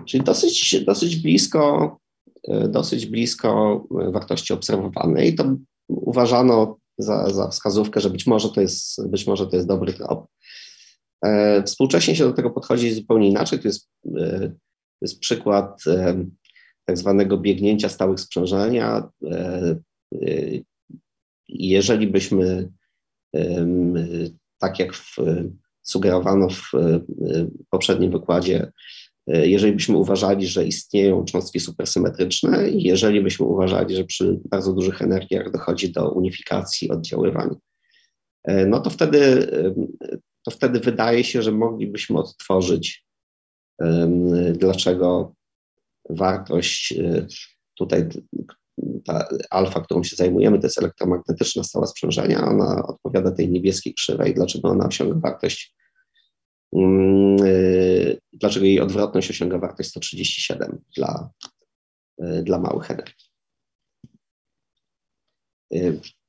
Czyli 0.06 0.24
dosyć, 0.24 0.84
dosyć 0.86 1.16
blisko, 1.16 1.98
dosyć 2.70 3.06
blisko 3.06 3.84
wartości 3.90 4.54
obserwowanej. 4.54 5.36
To 5.36 5.56
uważano 5.88 6.78
za, 6.98 7.30
za 7.30 7.48
wskazówkę, 7.48 8.02
że 8.02 8.10
być 8.10 8.28
może 8.28 8.50
to 8.50 8.62
jest, 8.62 9.08
być 9.10 9.28
może 9.28 9.48
to 9.48 9.56
jest 9.56 9.68
dobry 9.68 9.94
trop. 9.94 10.28
E, 11.26 11.64
współcześnie 11.64 12.16
się 12.16 12.24
do 12.24 12.34
tego 12.34 12.50
podchodzi 12.50 12.94
zupełnie 12.94 13.30
inaczej. 13.30 13.60
To 13.60 13.68
jest, 13.68 13.90
e, 14.18 14.52
jest 15.02 15.20
przykład 15.20 15.82
e, 15.88 16.26
tak 16.86 16.98
zwanego 16.98 17.38
biegnięcia 17.38 17.90
stałych 17.90 18.20
sprzężenia. 18.20 19.10
Jeżeli 21.50 22.08
byśmy, 22.08 22.70
tak 24.60 24.80
jak 24.80 24.94
w, 24.94 25.16
sugerowano 25.82 26.50
w 26.50 26.72
poprzednim 27.70 28.12
wykładzie, 28.12 28.72
jeżeli 29.28 29.74
byśmy 29.74 29.98
uważali, 29.98 30.48
że 30.48 30.66
istnieją 30.66 31.26
cząstki 31.26 31.60
supersymetryczne 31.60 32.70
i 32.70 32.84
jeżeli 32.84 33.22
byśmy 33.22 33.46
uważali, 33.46 33.96
że 33.96 34.04
przy 34.04 34.40
bardzo 34.46 34.74
dużych 34.74 35.02
energiach 35.02 35.52
dochodzi 35.52 35.92
do 35.92 36.12
unifikacji 36.12 36.90
oddziaływań, 36.90 37.50
no 38.68 38.80
to 38.80 38.90
wtedy 38.90 39.48
to 40.44 40.52
wtedy 40.52 40.80
wydaje 40.80 41.24
się, 41.24 41.42
że 41.42 41.52
moglibyśmy 41.52 42.20
odtworzyć, 42.20 43.06
dlaczego 44.54 45.36
wartość 46.10 46.94
tutaj, 47.78 48.10
ta 49.06 49.28
alfa, 49.50 49.82
którą 49.82 50.04
się 50.04 50.16
zajmujemy, 50.16 50.60
to 50.60 50.66
jest 50.68 50.78
elektromagnetyczna 50.78 51.64
stała 51.64 51.88
sprzężenia, 51.88 52.48
ona 52.48 52.88
odpowiada 52.88 53.32
tej 53.32 53.52
niebieskiej 53.52 53.94
krzywej, 53.94 54.34
dlaczego 54.34 54.70
ona 54.70 54.88
osiąga 54.88 55.20
wartość, 55.20 55.76
y, 56.76 57.33
dlaczego 58.44 58.66
jej 58.66 58.80
odwrotność 58.80 59.30
osiąga 59.30 59.58
wartość 59.58 59.90
137 59.90 60.82
dla, 60.98 61.30
y, 62.24 62.44
dla 62.44 62.60
małych 62.60 62.92
energii 62.92 63.34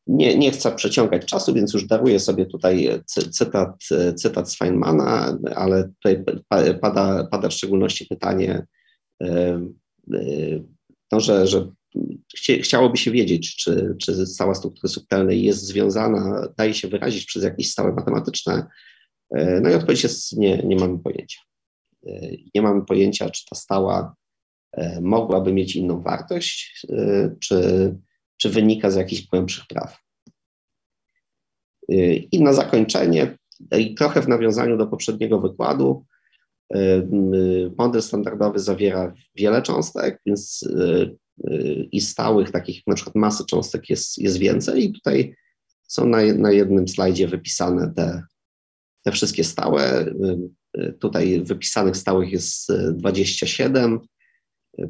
nie, 0.07 0.39
nie 0.39 0.51
chcę 0.51 0.73
przeciągać 0.73 1.27
czasu, 1.27 1.55
więc 1.55 1.75
już 1.75 1.87
daruję 1.87 2.21
sobie 2.21 2.47
tutaj 2.47 2.89
cytat, 3.31 3.77
cytat 4.17 4.51
z 4.51 4.57
Feynmana, 4.57 5.39
ale 5.57 5.85
tutaj 5.89 6.25
pada, 6.81 7.25
pada 7.25 7.49
w 7.49 7.53
szczególności 7.53 8.07
pytanie, 8.07 8.67
no, 11.13 11.21
że, 11.21 11.47
że 11.47 11.69
chciałoby 12.39 12.97
się 12.97 13.11
wiedzieć, 13.11 13.57
czy, 13.57 13.97
czy 14.01 14.27
stała 14.27 14.55
struktury 14.55 14.89
subtelnej 14.89 15.43
jest 15.43 15.67
związana, 15.67 16.49
daje 16.59 16.75
się 16.75 16.89
wyrazić 16.89 17.27
przez 17.27 17.43
jakieś 17.43 17.71
stałe 17.71 17.93
matematyczne. 17.93 18.67
No 19.63 19.71
i 19.71 19.75
odpowiedź 19.75 20.03
jest 20.03 20.37
nie, 20.37 20.59
nie 20.59 20.77
mamy 20.77 20.99
pojęcia. 20.99 21.41
Nie 22.55 22.63
mamy 22.63 22.85
pojęcia, 22.85 23.31
czy 23.31 23.45
ta 23.51 23.57
stała 23.57 24.15
mogłaby 25.01 25.53
mieć 25.53 25.77
inną 25.77 26.03
wartość, 26.03 26.87
czy, 27.41 27.59
czy 28.37 28.51
wynika 28.51 28.91
z 28.91 28.97
jakichś 28.97 29.27
głębszych 29.27 29.67
praw. 29.67 29.99
I 32.33 32.43
na 32.43 32.53
zakończenie, 32.53 33.39
i 33.79 33.95
trochę 33.95 34.23
w 34.23 34.29
nawiązaniu 34.29 34.77
do 34.77 34.87
poprzedniego 34.87 35.41
wykładu, 35.41 36.07
model 37.79 38.03
standardowy 38.03 38.59
zawiera 38.59 39.15
wiele 39.35 39.63
cząstek, 39.63 40.21
więc 40.27 40.69
i 41.93 42.01
stałych, 42.01 42.51
takich 42.51 42.87
na 42.87 42.95
przykład 42.95 43.15
masy 43.15 43.45
cząstek 43.47 43.91
jest, 43.91 44.19
jest 44.19 44.39
więcej 44.39 44.85
i 44.85 44.93
tutaj 44.93 45.35
są 45.83 46.07
na, 46.07 46.19
na 46.35 46.53
jednym 46.53 46.89
slajdzie 46.89 47.29
wypisane 47.29 47.93
te, 47.97 48.23
te 49.03 49.13
wszystkie 49.13 49.45
stałe. 49.45 50.07
Tutaj 51.01 51.43
wypisanych 51.43 51.97
stałych 51.97 52.33
jest 52.33 52.73
27, 52.93 54.01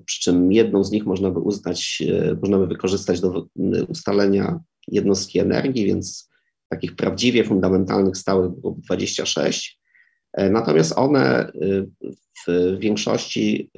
przy 0.06 0.20
czym 0.20 0.52
jedną 0.52 0.84
z 0.84 0.90
nich 0.90 1.06
można 1.06 1.30
by 1.30 1.40
uznać, 1.40 2.02
e, 2.08 2.36
można 2.42 2.58
by 2.58 2.66
wykorzystać 2.66 3.20
do 3.20 3.46
ustalenia 3.88 4.60
jednostki 4.88 5.38
energii, 5.38 5.86
więc 5.86 6.30
takich 6.68 6.96
prawdziwie 6.96 7.44
fundamentalnych 7.44 8.16
stałych 8.16 8.50
było 8.50 8.76
26. 8.78 9.80
E, 10.32 10.50
natomiast 10.50 10.98
one 10.98 11.22
e, 11.38 11.52
w 12.46 12.78
większości 12.78 13.70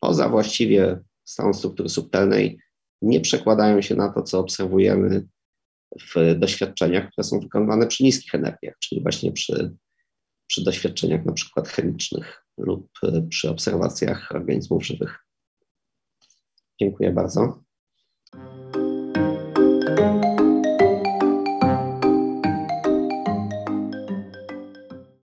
poza 0.00 0.28
właściwie 0.28 0.98
stałą 1.24 1.52
struktury 1.52 1.88
subtelnej 1.88 2.58
nie 3.02 3.20
przekładają 3.20 3.82
się 3.82 3.94
na 3.94 4.12
to, 4.12 4.22
co 4.22 4.38
obserwujemy 4.38 5.26
w 6.14 6.38
doświadczeniach, 6.38 7.10
które 7.10 7.24
są 7.24 7.40
wykonywane 7.40 7.86
przy 7.86 8.04
niskich 8.04 8.34
energiach, 8.34 8.74
czyli 8.78 9.02
właśnie 9.02 9.32
przy, 9.32 9.72
przy 10.52 10.64
doświadczeniach 10.64 11.24
na 11.24 11.32
przykład 11.32 11.68
chemicznych 11.68 12.46
lub 12.58 12.90
przy 13.28 13.50
obserwacjach 13.50 14.32
organizmów 14.34 14.86
żywych. 14.86 15.26
Dziękuję 16.80 17.12
bardzo. 17.12 17.62